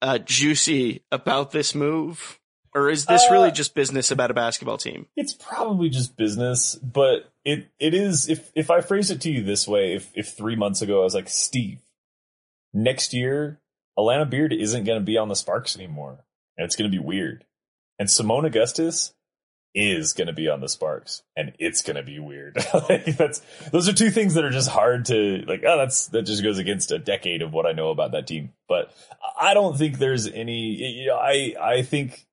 [0.03, 2.40] uh, juicy about this move?
[2.75, 5.07] Or is this Uh, really just business about a basketball team?
[5.17, 9.43] It's probably just business, but it it is if if I phrase it to you
[9.43, 11.81] this way, if if three months ago I was like, Steve,
[12.73, 13.59] next year
[13.99, 16.25] Alana Beard isn't gonna be on the Sparks anymore.
[16.57, 17.45] And it's gonna be weird.
[17.99, 19.15] And Seimone Augustus
[19.75, 22.57] is gonna be on the Sparks and it's gonna be weird.
[22.89, 23.41] like that's
[23.73, 26.59] those are two things that are just hard to like, oh that's that just goes
[26.59, 28.53] against a decade of what I know about that team.
[28.69, 28.93] But
[29.41, 32.27] I don't think there's any you know, I I think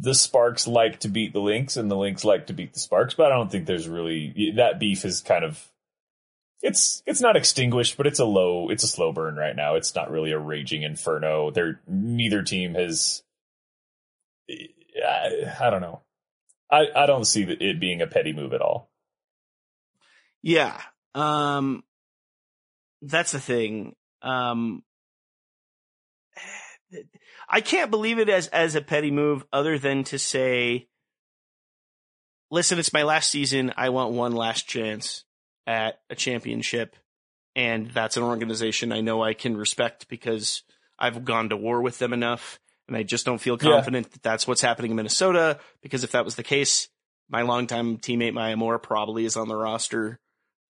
[0.00, 3.14] the Sparks like to beat the Lynx and the Lynx like to beat the Sparks,
[3.14, 5.68] but I don't think there's really that beef is kind of
[6.62, 9.74] it's it's not extinguished, but it's a low it's a slow burn right now.
[9.76, 11.50] It's not really a raging inferno.
[11.50, 13.22] There neither team has
[14.50, 16.02] I, I don't know.
[16.70, 18.90] I I don't see it being a petty move at all.
[20.42, 20.80] Yeah.
[21.14, 21.82] Um,
[23.02, 23.94] that's the thing.
[24.22, 24.82] Um,
[27.48, 30.88] I can't believe it as, as a petty move other than to say,
[32.50, 33.72] listen, it's my last season.
[33.76, 35.24] I want one last chance
[35.66, 36.96] at a championship.
[37.54, 40.62] And that's an organization I know I can respect because
[40.98, 42.58] I've gone to war with them enough.
[42.88, 43.70] And I just don't feel Yeah.
[43.70, 45.58] confident that that's what's happening in Minnesota.
[45.82, 46.88] Because if that was the case,
[47.28, 50.20] my longtime teammate Maya Moore probably is on the roster.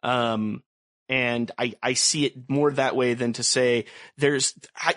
[0.02, 0.62] Um,
[1.08, 3.84] and I, I see it more that way than to say
[4.16, 4.94] there's, I,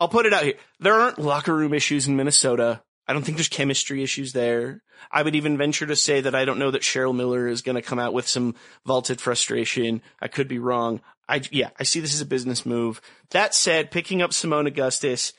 [0.00, 0.54] I'll put it out here.
[0.80, 2.82] There aren't locker room issues in Minnesota.
[3.06, 4.82] I don't think there's chemistry issues there.
[5.10, 7.76] I would even venture to say that I don't know that Cheryl Miller is going
[7.76, 8.54] to come out with some
[8.86, 10.00] vaulted frustration.
[10.20, 11.00] I could be wrong.
[11.28, 13.00] I, yeah, I see this as a business move.
[13.30, 15.32] That said, picking up Seimone Augustus,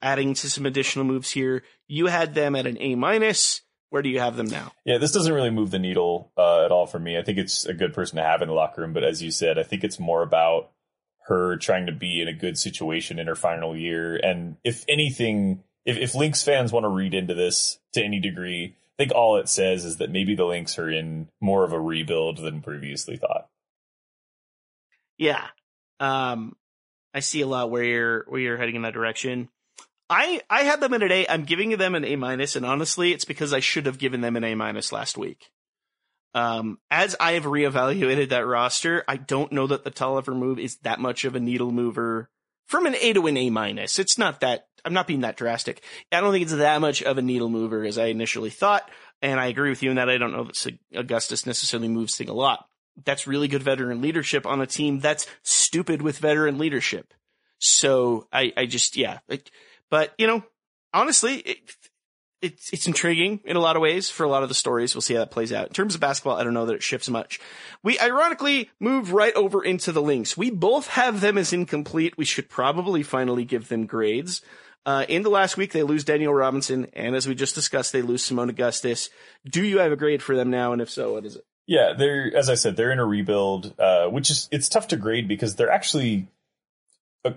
[0.00, 3.62] adding to some additional moves here, you had them at an A minus.
[3.90, 4.72] Where do you have them now?
[4.84, 7.16] Yeah, this doesn't really move the needle uh, at all for me.
[7.16, 9.30] I think it's a good person to have in the locker room, but as you
[9.30, 10.72] said, I think it's more about
[11.28, 14.16] her trying to be in a good situation in her final year.
[14.16, 18.74] And if anything, if, if Lynx fans want to read into this to any degree,
[18.98, 21.80] I think all it says is that maybe the Lynx are in more of a
[21.80, 23.48] rebuild than previously thought.
[25.18, 25.44] Yeah.
[26.00, 26.56] Um,
[27.12, 29.48] I see a lot where you're where you're heading in that direction.
[30.08, 31.26] I I had them in an A.
[31.28, 34.36] I'm giving them an A minus, and honestly, it's because I should have given them
[34.36, 35.50] an A minus last week.
[36.38, 40.76] Um, as I have reevaluated that roster, I don't know that the Toliver move is
[40.82, 42.30] that much of a needle mover
[42.68, 43.98] from an A to an A minus.
[43.98, 45.82] It's not that I'm not being that drastic.
[46.12, 48.88] I don't think it's that much of a needle mover as I initially thought,
[49.20, 52.28] and I agree with you in that I don't know that Augustus necessarily moves thing
[52.28, 52.68] a lot.
[53.04, 57.14] That's really good veteran leadership on a team that's stupid with veteran leadership.
[57.58, 59.18] So I, I just, yeah,
[59.90, 60.44] but you know,
[60.94, 61.62] honestly,
[62.40, 64.94] it's, it's intriguing in a lot of ways for a lot of the stories.
[64.94, 65.68] We'll see how that plays out.
[65.68, 67.40] In terms of basketball, I don't know that it shifts much.
[67.82, 70.36] We ironically move right over into the Lynx.
[70.36, 72.16] We both have them as incomplete.
[72.16, 74.42] We should probably finally give them grades.
[74.86, 78.00] Uh, in the last week, they lose Danielle Robinson, and as we just discussed, they
[78.00, 79.10] lose Seimone Augustus.
[79.44, 80.72] Do you have a grade for them now?
[80.72, 81.44] And if so, what is it?
[81.66, 84.96] Yeah, they're as I said, they're in a rebuild, uh, which is it's tough to
[84.96, 86.28] grade because they're actually,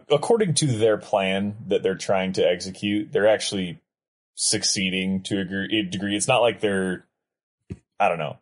[0.10, 3.82] according to their plan that they're trying to execute, they're actually
[4.36, 6.16] succeeding to a degree.
[6.16, 7.06] It's not like they're,
[8.00, 8.38] I don't know,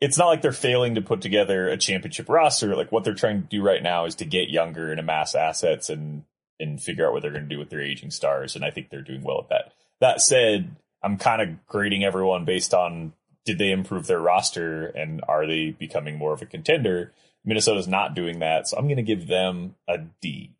[0.00, 2.74] it's not like they're failing to put together a championship roster.
[2.74, 5.90] Like what they're trying to do right now is to get younger and amass assets
[5.90, 6.24] and
[6.58, 8.56] and figure out what they're going to do with their aging stars.
[8.56, 9.72] And I think they're doing well at that.
[10.00, 13.12] That said, I'm kind of grading everyone based on
[13.44, 17.12] did they improve their roster and are they becoming more of a contender?
[17.44, 20.50] Minnesota's not doing that, so I'm going to give them a D.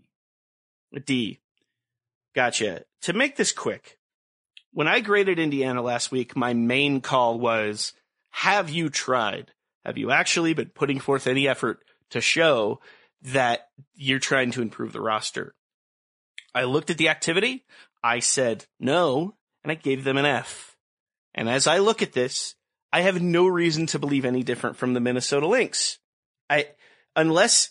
[0.95, 1.40] A D.
[2.34, 2.84] Gotcha.
[3.03, 3.99] To make this quick,
[4.73, 7.93] when I graded Indiana last week, my main call was,
[8.31, 9.53] have you tried?
[9.85, 12.81] Have you actually been putting forth any effort to show
[13.23, 15.55] that you're trying to improve the roster?
[16.55, 17.64] I looked at the activity.
[18.03, 20.77] I said no, and I gave them an F.
[21.35, 22.55] And as I look at this,
[22.93, 25.99] I have no reason to believe any different from the Minnesota Lynx.
[26.51, 26.68] I,
[27.16, 27.70] unless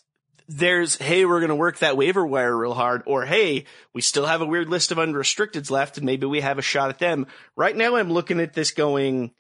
[0.54, 4.26] there's, hey, we're going to work that waiver wire real hard, or hey, we still
[4.26, 7.26] have a weird list of unrestricteds left and maybe we have a shot at them.
[7.56, 9.32] Right now I'm looking at this going,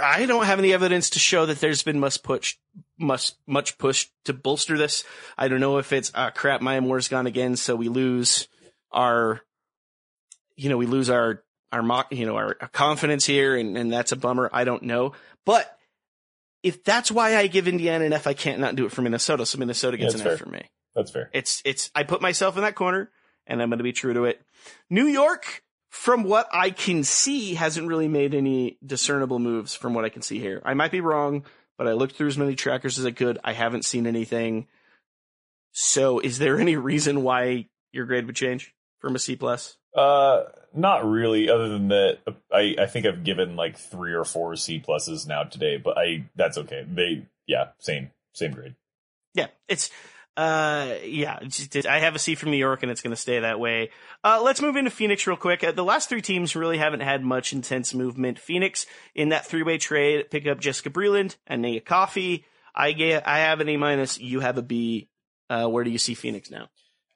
[0.00, 2.56] I don't have any evidence to show that there's been much push,
[2.98, 5.04] much, much push to bolster this.
[5.36, 8.46] I don't know if it's, uh, crap, Maya Moore's gone again, so we lose
[8.92, 9.40] our,
[10.54, 11.42] you know, we lose our,
[11.72, 14.48] our mock, you know, our confidence here, and, and that's a bummer.
[14.52, 15.12] I don't know.
[15.44, 15.75] But
[16.62, 19.46] if that's why I give Indiana an F, I can't not do it for Minnesota.
[19.46, 20.46] So Minnesota gets That's an F fair.
[20.46, 20.62] for me.
[20.94, 21.30] That's fair.
[21.32, 23.10] It's, it's, I put myself in that corner
[23.46, 24.40] and I'm going to be true to it.
[24.90, 30.04] New York, from what I can see, hasn't really made any discernible moves from what
[30.04, 30.60] I can see here.
[30.64, 31.44] I might be wrong,
[31.78, 33.38] but I looked through as many trackers as I could.
[33.44, 34.66] I haven't seen anything.
[35.72, 39.76] So is there any reason why your grade would change from a C plus?
[39.96, 40.44] Uh,
[40.74, 41.48] not really.
[41.48, 42.18] Other than that,
[42.52, 46.26] I I think I've given like three or four C pluses now today, but I
[46.36, 46.86] that's okay.
[46.86, 48.74] They yeah, same same grade.
[49.34, 49.90] Yeah, it's
[50.36, 51.38] uh yeah,
[51.88, 53.90] I have a C from New York and it's going to stay that way.
[54.22, 55.64] Uh let's move into Phoenix real quick.
[55.64, 58.38] Uh, the last three teams really haven't had much intense movement.
[58.38, 58.84] Phoenix
[59.14, 62.44] in that three-way trade pick up Jessica Breland and Nia Coffey.
[62.74, 65.08] I get I have an A minus, you have a B.
[65.48, 66.68] Uh where do you see Phoenix now?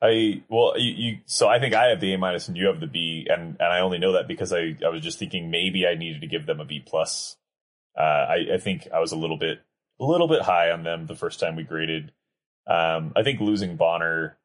[0.02, 2.80] I well, you, you so I think I have the A minus and you have
[2.80, 5.86] the B, and and I only know that because I I was just thinking maybe
[5.86, 7.36] I needed to give them a B plus.
[7.98, 9.60] Uh, I I think I was a little bit
[10.00, 12.12] a little bit high on them the first time we graded.
[12.66, 14.38] Um, I think losing Bonner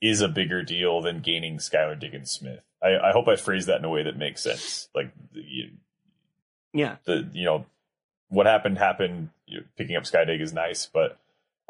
[0.00, 2.60] is a bigger deal than gaining Skylar Diggins Smith.
[2.82, 4.88] I, I hope I phrased that in a way that makes sense.
[4.94, 5.70] Like you,
[6.72, 6.96] Yeah.
[7.04, 7.66] the you know
[8.28, 9.30] what happened happened.
[9.46, 11.18] You know, picking up Sky Dig is nice, but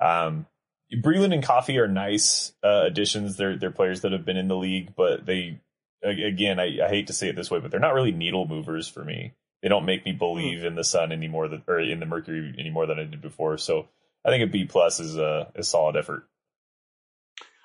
[0.01, 0.47] um,
[0.93, 3.37] Breland and Coffey are nice uh, additions.
[3.37, 5.61] They're they're players that have been in the league, but they
[6.03, 8.89] again I, I hate to say it this way, but they're not really needle movers
[8.89, 9.35] for me.
[9.63, 12.55] They don't make me believe in the sun any more than or in the Mercury
[12.59, 13.59] anymore than I did before.
[13.59, 13.89] So
[14.25, 16.29] I think a B plus is a, a solid effort.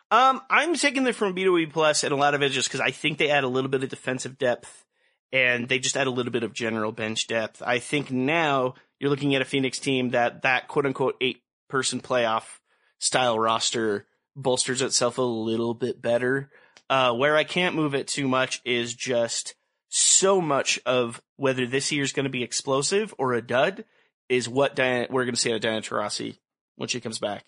[0.10, 2.68] Um, I'm taking them from B to B plus, and a lot of it just
[2.68, 4.84] because I think they add a little bit of defensive depth,
[5.32, 7.62] and they just add a little bit of general bench depth.
[7.66, 12.02] I think now you're looking at a Phoenix team that that quote unquote eight person
[12.02, 12.60] playoff
[13.02, 16.49] style roster bolsters itself a little bit better.
[16.89, 19.56] Uh, where I can't move it too much is just
[19.89, 23.84] so much of whether this year's going to be explosive or a dud
[24.30, 26.38] is what Diana, we're going to see out of Diana Taurasi
[26.76, 27.45] when she comes back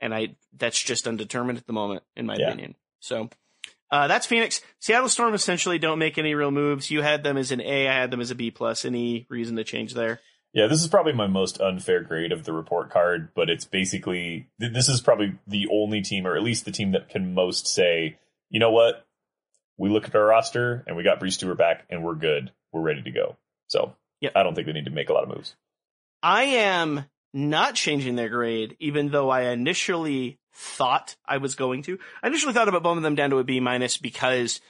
[0.00, 2.48] and I that's just undetermined at the moment, in my Yeah.
[2.48, 2.74] opinion.
[3.00, 3.28] So
[3.90, 4.60] uh, that's Phoenix.
[4.80, 6.90] Seattle Storm essentially don't make any real moves.
[6.90, 8.84] You had them as an A, I had them as a B plus.
[8.84, 10.20] Any reason to change there?
[10.56, 14.48] Yeah, this is probably my most unfair grade of the report card, but it's basically
[14.58, 17.68] th- this is probably the only team, or at least the team that can most
[17.68, 18.16] say,
[18.48, 19.06] you know what,
[19.76, 22.80] we look at our roster and we got Bree Stewart back, and we're good, we're
[22.80, 23.36] ready to go.
[23.66, 24.32] So Yep.
[24.34, 25.54] I don't think they need to make a lot of moves.
[26.22, 27.04] I am
[27.34, 31.98] not changing their grade, even though I initially thought I was going to.
[32.22, 34.62] I initially thought about bumping them down to a B minus because,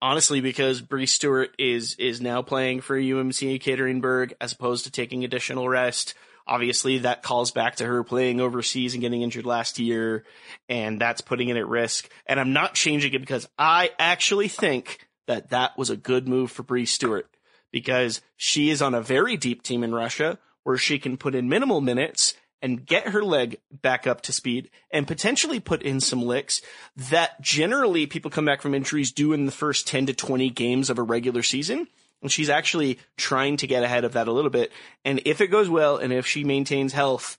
[0.00, 5.24] honestly, because Bree Stewart is is now playing for UMC Ekaterinburg as opposed to taking
[5.24, 6.14] additional rest.
[6.46, 10.24] Obviously, that calls back to her playing overseas and getting injured last year,
[10.68, 12.08] and that's putting it at risk.
[12.26, 16.50] And I'm not changing it because I actually think that that was a good move
[16.50, 17.28] for Bree Stewart
[17.70, 21.48] because she is on a very deep team in Russia where she can put in
[21.48, 26.22] minimal minutes and get her leg back up to speed and potentially put in some
[26.22, 26.60] licks
[26.96, 30.90] that generally people come back from injuries do in the first 10 to 20 games
[30.90, 31.86] of a regular season.
[32.20, 34.72] And she's actually trying to get ahead of that a little bit.
[35.04, 37.38] And if it goes well and if she maintains health,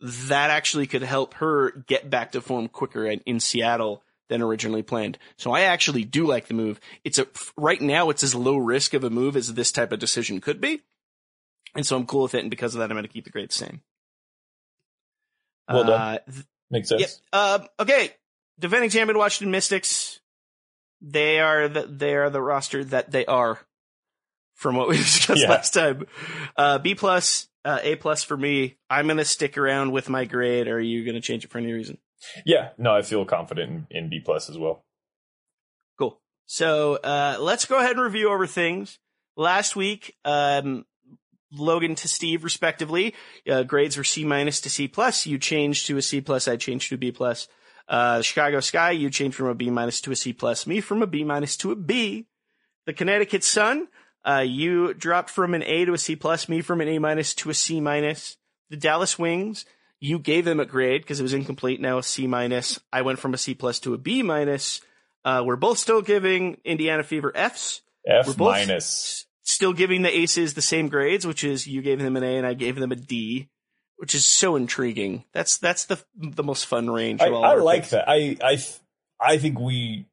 [0.00, 5.18] that actually could help her get back to form quicker in, Seattle than originally planned.
[5.36, 6.80] So I actually do like the move.
[7.04, 7.26] It's a,
[7.58, 10.60] right now it's as low risk of a move as this type of decision could
[10.60, 10.80] be.
[11.74, 12.40] And so I'm cool with it.
[12.40, 13.82] And because of that, I'm going to keep the grade the same.
[15.68, 16.00] Well done.
[16.00, 16.18] Uh,
[16.70, 17.00] Makes sense.
[17.00, 17.10] Yep.
[17.32, 18.10] Uh, okay.
[18.58, 20.20] Defending champion Washington Mystics.
[21.00, 23.58] They are the they are the roster that they are
[24.54, 25.50] from what we discussed Yeah.
[25.50, 26.06] last time.
[26.56, 28.76] Uh, B plus, uh, A plus for me.
[28.88, 30.66] I'm gonna stick around with my grade.
[30.68, 31.98] Or are you gonna change it for any reason?
[32.46, 34.84] Yeah, no, I feel confident in, in B plus as well.
[35.98, 36.18] Cool.
[36.46, 38.98] So uh, let's go ahead and review over things.
[39.36, 40.86] last week, um,
[41.54, 43.14] Logan to Steve, respectively,
[43.48, 45.26] uh, grades were C minus to C plus.
[45.26, 46.48] You changed to a C plus.
[46.48, 47.48] I changed to a B plus.
[47.88, 50.66] Uh, Chicago Sky, you changed from a B minus to a C plus.
[50.66, 52.26] Me from a B minus to a B.
[52.86, 53.88] The Connecticut Sun,
[54.24, 56.48] uh, you dropped from an A to a C plus.
[56.48, 58.36] Me from an A minus to a C minus.
[58.70, 59.66] The Dallas Wings,
[60.00, 61.80] you gave them a grade because it was incomplete.
[61.80, 62.80] Now a C minus.
[62.92, 64.80] I went from a C plus to a B minus.
[65.24, 67.80] Uh, we're both still giving Indiana Fever Fs.
[68.06, 69.26] F both minus.
[69.44, 72.46] Still giving the aces the same grades, which is you gave them an A and
[72.46, 73.48] I gave them a D,
[73.96, 75.24] which is so intriguing.
[75.32, 77.20] That's that's the the most fun range.
[77.20, 77.90] I, of all I like picks.
[77.90, 78.08] that.
[78.08, 78.58] I I
[79.20, 80.06] I think we.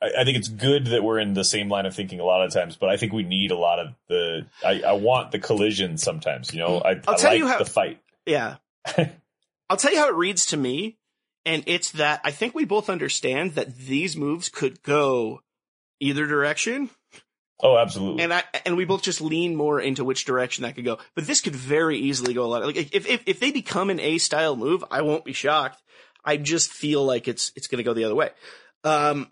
[0.00, 2.44] I, I think it's good that we're in the same line of thinking a lot
[2.44, 4.46] of times, but I think we need a lot of the.
[4.64, 6.52] I, I want the collision sometimes.
[6.54, 8.00] You know, I, I'll I tell like you how- the fight.
[8.24, 8.56] Yeah.
[9.70, 10.96] I'll tell you how it reads to me,
[11.44, 15.42] and it's that I think we both understand that these moves could go
[16.00, 16.88] either direction,
[17.60, 18.22] Oh, absolutely.
[18.22, 20.98] and I and we both just lean more into which direction that could go.
[21.14, 22.64] But this could very easily go a lot.
[22.64, 25.82] Like if if if they become an A style move, I won't be shocked.
[26.24, 28.30] I just feel like it's it's going to go the other way.
[28.84, 29.30] Um,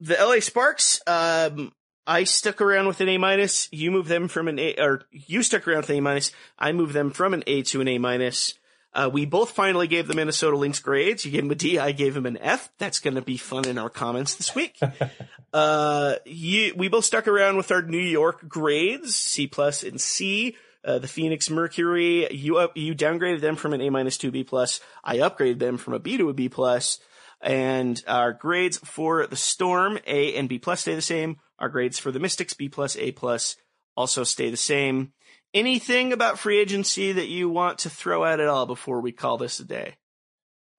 [0.00, 1.00] the LA Sparks.
[1.06, 1.72] Um,
[2.06, 3.68] I stuck around with an A minus.
[3.70, 6.32] You move them from an A, or you stuck around with an A minus.
[6.58, 8.54] I moved them from an A to an A minus.
[8.94, 11.24] Uh, we both finally gave the Minnesota Lynx grades.
[11.24, 11.78] You gave him a D.
[11.78, 12.70] I gave him an F.
[12.78, 14.78] That's going to be fun in our comments this week.
[15.52, 20.56] uh, you, we both stuck around with our New York grades, C plus and C.
[20.84, 24.32] Uh, the Phoenix Mercury, you up, you downgraded them from an A minus to a
[24.32, 24.80] B plus.
[25.04, 26.98] I upgraded them from a B to a B plus.
[27.40, 31.38] And our grades for the Storm, A and B plus stay the same.
[31.58, 33.56] Our grades for the Mystics, B plus, A plus,
[33.96, 35.12] also stay the same.
[35.54, 39.36] Anything about free agency that you want to throw out at all before we call
[39.36, 39.96] this a day?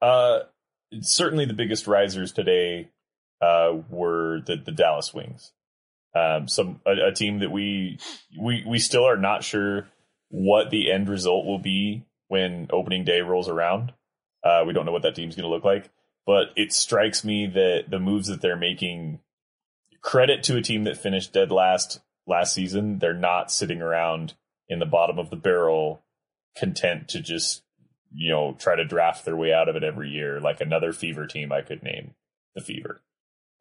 [0.02, 0.40] Uh,
[1.02, 2.90] certainly the biggest risers today
[3.42, 5.52] uh, were the, the Dallas Wings.
[6.16, 8.00] Um, some a, a team that we
[8.40, 9.88] we we still are not sure
[10.30, 13.94] what the end result will be when opening day rolls around.
[14.44, 15.90] Uh, we don't know what that team's going to look like,
[16.26, 19.20] but it strikes me that the moves that they're making
[20.02, 23.00] credit to a team that finished dead last last season.
[23.00, 24.34] They're not sitting around
[24.70, 26.04] in the bottom of the barrel,
[26.56, 27.64] content to just
[28.14, 31.26] you know try to draft their way out of it every year, like another Fever
[31.28, 32.14] team I could name,
[32.56, 33.02] the Fever.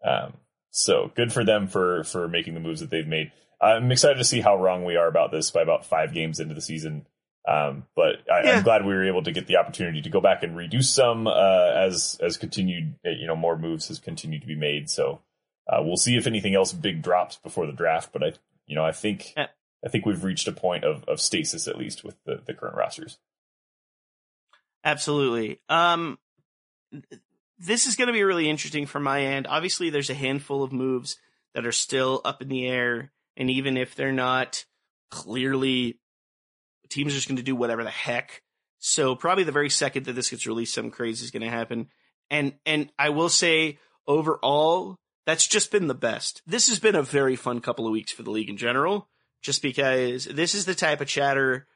[0.04, 0.34] Um,
[0.70, 3.32] so good for them for for making the moves that they've made.
[3.60, 6.54] I'm excited to see how wrong we are about this by about five games into
[6.54, 7.06] the season.
[7.48, 8.56] Um, but I, Yeah.
[8.56, 11.26] I'm glad we were able to get the opportunity to go back and redo some
[11.26, 14.88] uh, as as continued, uh, you know, more moves has continued to be made.
[14.90, 15.20] So
[15.68, 18.12] uh, we'll see if anything else big drops before the draft.
[18.12, 18.32] But I,
[18.66, 19.32] you know, I think.
[19.84, 22.76] I think we've reached a point of, of stasis at least with the, the current
[22.76, 23.18] rosters.
[24.84, 25.60] Absolutely.
[25.68, 26.18] Um,
[27.58, 29.46] this is going to be really interesting from my end.
[29.46, 31.16] Obviously, there's a handful of moves
[31.54, 34.64] that are still up in the air, and even if they're not
[35.10, 35.98] clearly,
[36.88, 38.42] teams are just going to do whatever the heck.
[38.78, 41.88] So probably the very second that this gets released, some crazy is going to happen.
[42.30, 43.78] And and I will say
[44.08, 46.42] overall, that's just been the best.
[46.46, 49.08] This has been a very fun couple of weeks for the league in general,
[49.42, 51.66] just because this is the type of chatter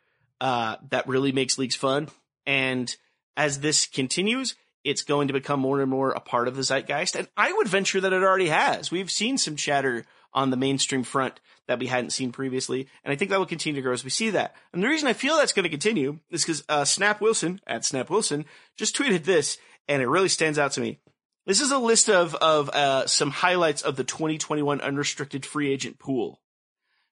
[0.40, 2.08] uh, that really makes leagues fun.
[2.46, 2.94] And
[3.36, 4.54] as this continues,
[4.84, 7.16] it's going to become more and more a part of the zeitgeist.
[7.16, 8.90] And I would venture that it already has.
[8.90, 12.86] We've seen some chatter on the mainstream front that we hadn't seen previously.
[13.02, 14.54] And I think that will continue to grow as we see that.
[14.72, 17.84] And the reason I feel that's going to continue is because uh, Snap Wilson, at
[17.84, 18.44] Snap Wilson,
[18.76, 19.58] just tweeted this,
[19.88, 21.00] and it really stands out to me.
[21.46, 25.98] This is a list of, of uh, some highlights of the 2021 unrestricted free agent
[25.98, 26.40] pool.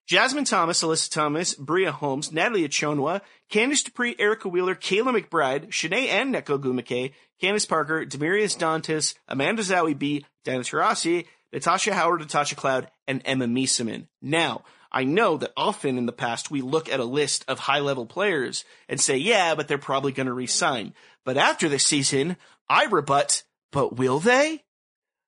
[0.06, 6.08] Jasmine Thomas, Alyssa Thomas, Bria Holmes, Natalie Achonwa, Candice Dupree, Erica Wheeler, Kayla McBride, Chiney
[6.08, 12.54] and Nneka Ogwumike, Candace Parker, Damiris Dantas, Amanda Zahui B, Diana Taurasi, Natasha Howard, Natasha
[12.54, 14.08] Cloud, and Emma Meesseman.
[14.20, 17.80] Now, I know that often in the past we look at a list of high
[17.80, 20.94] level players and say, yeah, but they're probably going to resign.
[21.24, 22.36] But after this season,
[22.68, 24.62] I rebut, but will they?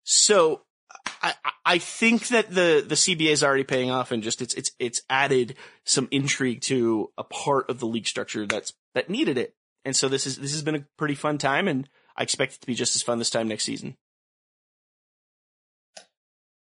[0.02, 0.62] So
[1.22, 4.70] I, I- think that the, the CBA is already paying off and just it's, it's,
[4.78, 9.54] it's added some intrigue to a part of the league structure that's, that needed it.
[9.84, 12.60] And so this is, this has been a pretty fun time and I expect it
[12.60, 13.96] to be just as fun this time next season.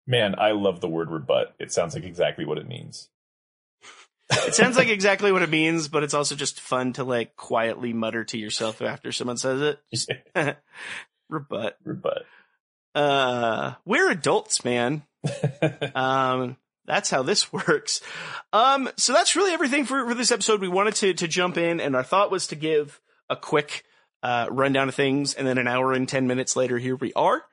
[0.06, 1.54] Man, I love the word rebut.
[1.60, 3.10] It sounds like exactly what it means.
[4.32, 7.94] It sounds like exactly what it means, but it's also just fun to like quietly
[7.94, 10.20] mutter to yourself after someone says it.
[11.30, 11.78] Rebut.
[11.84, 12.24] rebut.
[12.98, 15.04] Uh, we're adults, man.
[15.96, 18.02] Um, that's how this works.
[18.54, 20.62] Um, so that's really everything for, for this episode.
[20.62, 23.00] We wanted to, to jump in and our thought was to give
[23.30, 23.84] a quick,
[24.24, 25.34] uh, rundown of things.
[25.34, 27.44] And then an hour and 10 minutes later, here we are.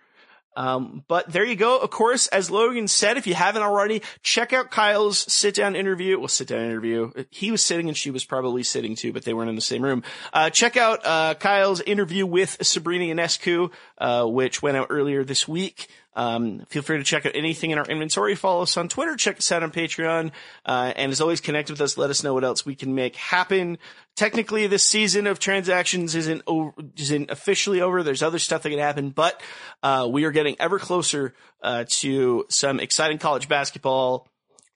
[0.57, 1.79] Um, but there you go.
[1.79, 6.19] Of course, as Logan said, if you haven't already, check out Kyle's sit down interview.
[6.19, 7.13] Well, sit down interview.
[7.31, 9.83] He was sitting and she was probably sitting too, but they weren't in the same
[9.83, 10.03] room.
[10.33, 15.49] Uh, check out, uh, Kyle's interview with Sabrina Ionescu, uh, which went out earlier this
[15.49, 15.89] week.
[16.17, 18.35] Um, feel free to check out anything in our inventory.
[18.35, 19.17] Follow us on Twitter.
[19.17, 20.31] Check us out on Patreon.
[20.65, 21.99] Uh, and as always, connect with us.
[21.99, 23.79] Let us know what else we can make happen.
[24.17, 28.03] Technically, this season of transactions isn't over, isn't officially over.
[28.03, 29.41] There's other stuff that can happen, but
[29.83, 34.29] uh, we are getting ever closer uh, to some exciting college basketball.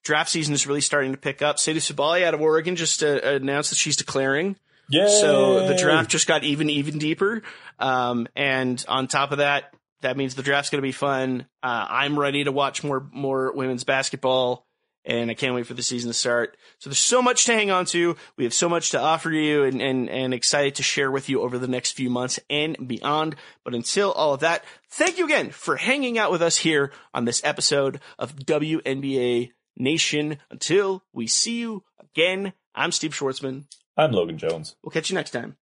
[0.03, 1.57] Draft season is really starting to pick up.
[1.57, 4.57] Satou Sabally out of Oregon just uh, announced that she's declaring.
[4.89, 5.07] Yeah.
[5.07, 7.43] So the draft just got even, even deeper.
[7.77, 11.47] Um, and on top of that, that means the draft's going to be fun.
[11.61, 14.65] Uh, I'm ready to watch more, more women's basketball
[15.05, 16.57] and I can't wait for the season to start.
[16.79, 18.15] So there's so much to hang on to.
[18.37, 21.41] We have so much to offer you and, and, and excited to share with you
[21.41, 23.35] over the next few months and beyond.
[23.63, 27.25] But until all of that, thank you again for hanging out with us here on
[27.25, 30.37] this episode of WNBA Nation.
[30.51, 33.65] Until we see you again, I'm Steve Schwartzman.
[33.97, 34.75] I'm Logan Jones.
[34.83, 35.57] We'll catch you next time.